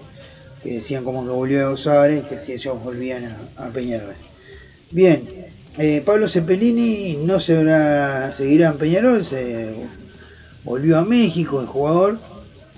que 0.62 0.74
decían 0.74 1.04
como 1.04 1.24
que 1.24 1.30
volvió 1.30 1.70
a 1.70 1.76
Suárez, 1.76 2.24
que 2.24 2.38
si 2.38 2.52
ellos 2.52 2.82
volvían 2.82 3.24
a, 3.56 3.68
Peñarol. 3.70 4.14
Bien, 4.90 5.28
eh, 5.78 6.02
Pablo 6.04 6.28
Cepelini 6.28 7.18
no 7.24 7.40
se 7.40 7.56
seguirá 8.36 8.68
en 8.68 8.78
Peñarol, 8.78 9.24
se 9.24 9.74
volvió 10.62 10.98
a 10.98 11.04
México 11.04 11.60
el 11.60 11.66
jugador, 11.66 12.18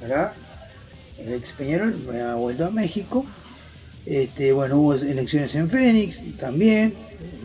el 0.02 1.34
ex 1.34 1.52
Peñarol 1.52 1.94
ha 2.20 2.34
vuelto 2.34 2.66
a 2.66 2.70
México. 2.70 3.24
Este, 4.04 4.52
bueno, 4.52 4.78
hubo 4.78 4.94
elecciones 4.94 5.54
en 5.54 5.68
Fénix 5.68 6.20
también. 6.38 6.94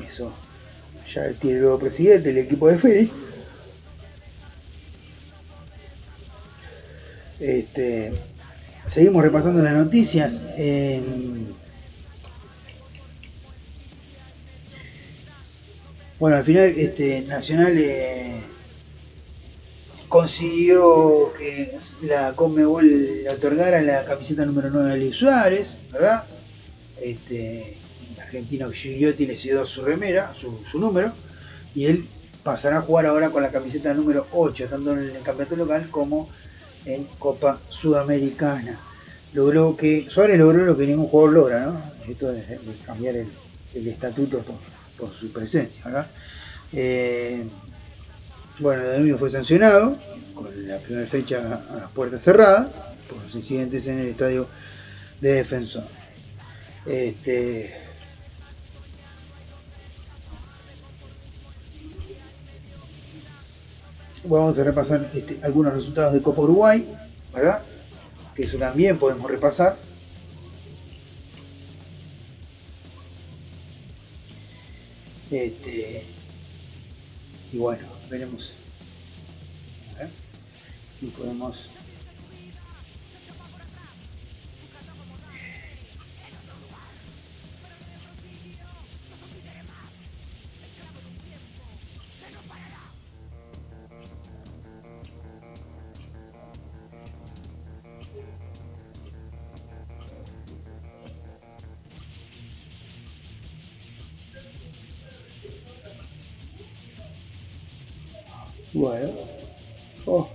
Eso 0.07 0.33
ya 1.11 1.31
tiene 1.33 1.57
el 1.57 1.63
nuevo 1.63 1.79
presidente 1.79 2.29
del 2.33 2.45
equipo 2.45 2.67
de 2.67 2.77
Fénix. 2.77 3.11
Este, 7.39 8.13
seguimos 8.85 9.23
repasando 9.23 9.63
las 9.63 9.73
noticias. 9.73 10.43
bueno, 16.19 16.37
al 16.37 16.43
final 16.45 16.65
este, 16.77 17.21
Nacional 17.21 17.75
eh, 17.75 18.35
consiguió 20.11 21.31
que 21.37 21.71
la 22.01 22.33
Conmebol 22.33 22.85
le 23.23 23.29
otorgara 23.29 23.81
la 23.81 24.03
camiseta 24.03 24.45
número 24.45 24.69
9 24.69 24.91
a 24.91 24.97
Luis 24.97 25.15
Suárez, 25.15 25.77
¿verdad? 25.89 26.25
Este, 27.01 27.77
el 28.13 28.19
argentino 28.19 28.69
Gigliotti 28.69 29.25
le 29.25 29.37
cedió 29.37 29.65
su 29.65 29.83
remera, 29.83 30.33
su, 30.33 30.77
número, 30.77 31.13
y 31.73 31.85
él 31.85 32.05
pasará 32.43 32.79
a 32.79 32.81
jugar 32.81 33.05
ahora 33.05 33.29
con 33.29 33.41
la 33.41 33.51
camiseta 33.51 33.93
número 33.93 34.27
8, 34.33 34.67
tanto 34.67 34.91
en 34.91 35.15
el 35.15 35.21
campeonato 35.21 35.55
local 35.55 35.87
como 35.89 36.27
en 36.83 37.05
Copa 37.17 37.61
Sudamericana. 37.69 38.77
Logró 39.33 39.77
que, 39.77 40.07
Suárez 40.09 40.37
logró 40.37 40.65
lo 40.65 40.75
que 40.75 40.87
ningún 40.87 41.07
jugador 41.07 41.33
logra, 41.33 41.65
¿no? 41.67 41.81
Esto 42.05 42.33
de, 42.33 42.59
cambiar 42.85 43.15
el, 43.15 43.87
estatuto 43.87 44.43
por, 44.97 45.09
su 45.13 45.31
presencia, 45.31 45.85
¿verdad? 45.85 46.07
Eh, 46.73 47.45
bueno, 48.59 48.87
Danubio 48.87 49.17
fue 49.17 49.29
sancionado 49.29 49.97
con 50.33 50.67
la 50.67 50.77
primera 50.79 51.07
fecha 51.07 51.61
a 51.69 51.75
las 51.75 51.89
puertas 51.91 52.21
cerradas 52.21 52.69
por 53.09 53.21
los 53.21 53.35
incidentes 53.35 53.87
en 53.87 53.99
el 53.99 54.07
estadio 54.07 54.47
de 55.19 55.33
Defensor. 55.33 55.83
Este, 56.85 57.73
vamos 64.23 64.57
a 64.57 64.63
repasar 64.63 65.09
este, 65.13 65.39
algunos 65.43 65.73
resultados 65.73 66.13
de 66.13 66.21
Copa 66.21 66.41
Uruguay, 66.41 66.87
¿verdad? 67.33 67.61
Que 68.35 68.43
eso 68.43 68.57
también 68.57 68.97
podemos 68.97 69.29
repasar. 69.29 69.75
Este, 75.29 76.03
y 77.53 77.57
bueno, 77.57 77.90
veremos. 78.11 78.51
Y 81.01 81.07
podemos 81.07 81.69
Bueno. 108.73 109.11
Oh. 110.05 110.29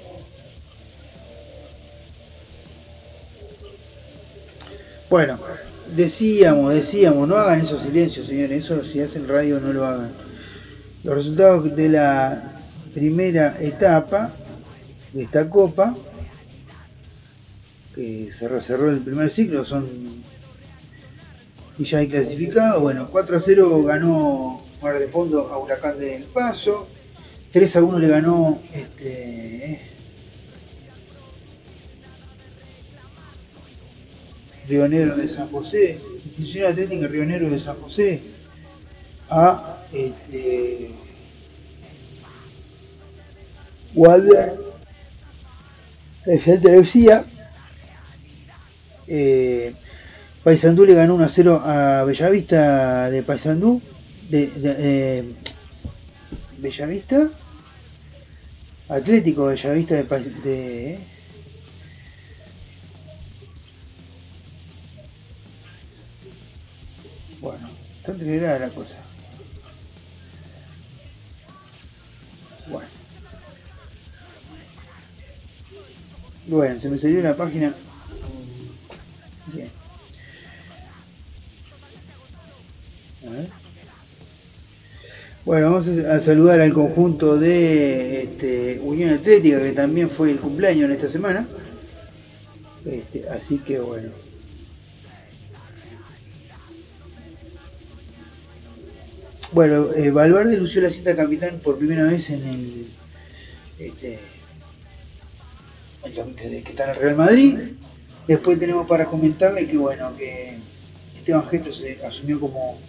Bueno, 5.08 5.38
decíamos, 5.94 6.74
decíamos, 6.74 7.28
no 7.28 7.36
hagan 7.36 7.60
esos 7.60 7.82
silencios, 7.82 8.26
señores. 8.26 8.64
Eso 8.64 8.82
si 8.82 9.00
hacen 9.00 9.28
radio 9.28 9.60
no 9.60 9.72
lo 9.72 9.84
hagan. 9.84 10.12
Los 11.04 11.14
resultados 11.14 11.76
de 11.76 11.88
la 11.88 12.42
primera 12.92 13.56
etapa 13.60 14.32
de 15.12 15.22
esta 15.22 15.48
copa, 15.48 15.96
que 17.94 18.30
cerró, 18.32 18.60
cerró 18.60 18.90
el 18.90 18.98
primer 18.98 19.30
ciclo, 19.30 19.64
son 19.64 19.86
y 21.78 21.84
ya 21.84 21.98
hay 21.98 22.08
clasificado. 22.08 22.80
Bueno, 22.80 23.08
4 23.10 23.36
a 23.36 23.40
0 23.40 23.82
ganó 23.84 24.62
Mar 24.82 24.98
de 24.98 25.08
Fondo 25.08 25.48
a 25.52 25.58
Huracán 25.58 25.98
del 25.98 26.24
Paso. 26.24 26.88
3 27.56 27.74
a 27.76 27.82
1 27.84 27.98
le 28.00 28.08
ganó 28.08 28.60
este, 28.74 29.80
Río 34.68 34.86
Negro 34.86 35.16
de 35.16 35.26
San 35.26 35.48
José, 35.48 35.98
Institución 36.26 36.70
Atlética 36.70 37.08
Río 37.08 37.24
Negro 37.24 37.48
de 37.48 37.58
San 37.58 37.76
José, 37.76 38.20
a 39.30 39.78
este, 39.90 40.90
Guardia 43.94 44.54
de 46.26 46.38
Santa 46.38 46.74
Lucía. 46.74 47.24
Eh, 49.08 49.72
Paysandú 50.44 50.84
le 50.84 50.92
ganó 50.92 51.14
1 51.14 51.24
a 51.24 51.28
0 51.30 51.62
a 51.64 52.04
Bellavista 52.04 53.08
de 53.08 53.22
Paysandú. 53.22 53.80
De, 54.28 54.46
de 54.48 54.74
eh, 54.78 55.24
Bellavista. 56.58 57.30
Atlético 58.88 59.46
Bellavista 59.46 59.96
de, 59.96 60.04
de 60.04 60.98
Bueno, 67.40 67.68
está 67.98 68.12
entreverada 68.12 68.58
la 68.60 68.68
cosa. 68.70 68.96
Bueno. 72.68 72.88
Bueno, 76.46 76.80
se 76.80 76.88
me 76.88 76.98
salió 76.98 77.22
la 77.22 77.36
página. 77.36 77.74
Bien. 79.52 79.70
Bueno, 85.46 85.70
vamos 85.70 85.86
a 85.86 86.20
saludar 86.20 86.60
al 86.60 86.72
conjunto 86.72 87.38
de 87.38 88.24
este, 88.24 88.80
Unión 88.80 89.10
Atlética, 89.10 89.62
que 89.62 89.70
también 89.70 90.10
fue 90.10 90.32
el 90.32 90.40
cumpleaños 90.40 90.86
en 90.86 90.90
esta 90.90 91.08
semana. 91.08 91.46
Este, 92.84 93.28
así 93.28 93.58
que 93.58 93.78
bueno. 93.78 94.08
Bueno, 99.52 99.94
eh, 99.94 100.10
Valverde 100.10 100.56
lució 100.56 100.82
la 100.82 100.90
cinta 100.90 101.14
capitán 101.14 101.60
por 101.60 101.78
primera 101.78 102.02
vez 102.02 102.28
en 102.30 102.42
el, 102.44 102.86
este, 103.78 104.18
el 106.02 106.64
que 106.64 106.70
está 106.70 106.86
en 106.86 106.90
el 106.90 106.96
Real 106.96 107.14
Madrid. 107.14 107.58
Después 108.26 108.58
tenemos 108.58 108.88
para 108.88 109.04
comentarle 109.04 109.68
que 109.68 109.78
bueno, 109.78 110.10
que 110.16 110.58
Esteban 111.14 111.46
Gesto 111.46 111.72
se 111.72 112.04
asumió 112.04 112.40
como 112.40 112.80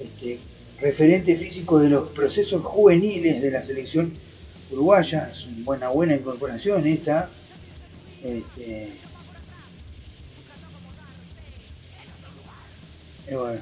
este, 0.00 0.38
referente 0.80 1.36
físico 1.36 1.78
de 1.78 1.90
los 1.90 2.08
procesos 2.10 2.62
juveniles 2.62 3.40
de 3.42 3.50
la 3.50 3.62
selección 3.62 4.12
uruguaya. 4.70 5.30
Es 5.32 5.46
una 5.46 5.64
buena, 5.64 5.88
buena 5.88 6.16
incorporación 6.16 6.86
esta. 6.86 7.28
Este, 8.22 8.92
y 13.30 13.34
bueno. 13.34 13.60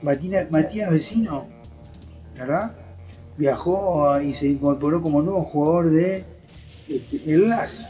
Matías 0.00 0.90
Vecino, 0.90 1.48
¿verdad? 2.36 2.76
Viajó 3.36 4.20
y 4.20 4.34
se 4.34 4.46
incorporó 4.46 5.02
como 5.02 5.22
nuevo 5.22 5.42
jugador 5.44 5.90
de 5.90 6.24
este, 6.88 7.32
el 7.32 7.48
LAS. 7.48 7.88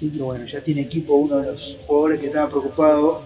Así 0.00 0.08
que 0.08 0.22
bueno, 0.22 0.46
ya 0.46 0.64
tiene 0.64 0.80
equipo 0.80 1.14
uno 1.14 1.36
de 1.40 1.52
los 1.52 1.76
jugadores 1.86 2.20
que 2.20 2.28
estaba 2.28 2.48
preocupado, 2.48 3.22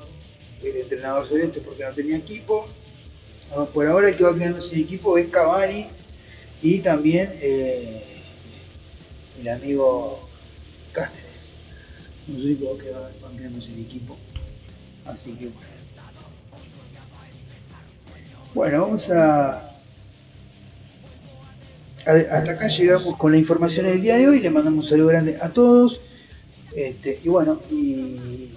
el 0.60 0.76
entrenador 0.78 1.24
celeste, 1.24 1.60
porque 1.60 1.84
no 1.84 1.92
tenía 1.92 2.16
equipo. 2.16 2.66
Por 3.72 3.86
ahora 3.86 4.08
el 4.08 4.16
que 4.16 4.24
va 4.24 4.36
quedando 4.36 4.60
sin 4.60 4.80
equipo 4.80 5.16
es 5.16 5.28
Cavani 5.28 5.86
y 6.62 6.80
también 6.80 7.30
eh, 7.40 8.02
el 9.40 9.48
amigo 9.50 10.28
Cáceres. 10.90 11.30
Los 12.26 12.42
únicos 12.42 12.82
que 12.82 12.90
van 12.90 13.36
quedando 13.38 13.60
sin 13.60 13.78
equipo. 13.78 14.16
Así 15.04 15.30
que 15.34 15.46
bueno. 15.46 15.68
Bueno, 18.52 18.80
vamos 18.80 19.10
a... 19.12 19.62
Hasta 22.04 22.50
acá 22.50 22.66
llegamos 22.66 23.16
con 23.16 23.30
la 23.30 23.38
información 23.38 23.86
del 23.86 24.02
día 24.02 24.16
de 24.16 24.26
hoy. 24.26 24.40
Le 24.40 24.50
mandamos 24.50 24.86
un 24.86 24.90
saludo 24.90 25.06
grande 25.10 25.38
a 25.40 25.50
todos. 25.50 26.00
Este, 26.74 27.20
y 27.22 27.28
bueno, 27.28 27.60
y 27.70 28.50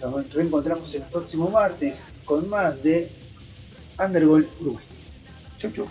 nos 0.00 0.32
reencontramos 0.32 0.94
el 0.94 1.02
próximo 1.02 1.50
martes 1.50 2.02
con 2.24 2.48
más 2.48 2.82
de 2.82 3.10
Undergol 3.98 4.48
Uruguay. 4.60 4.84
Chau, 5.58 5.70
chau. 5.72 5.88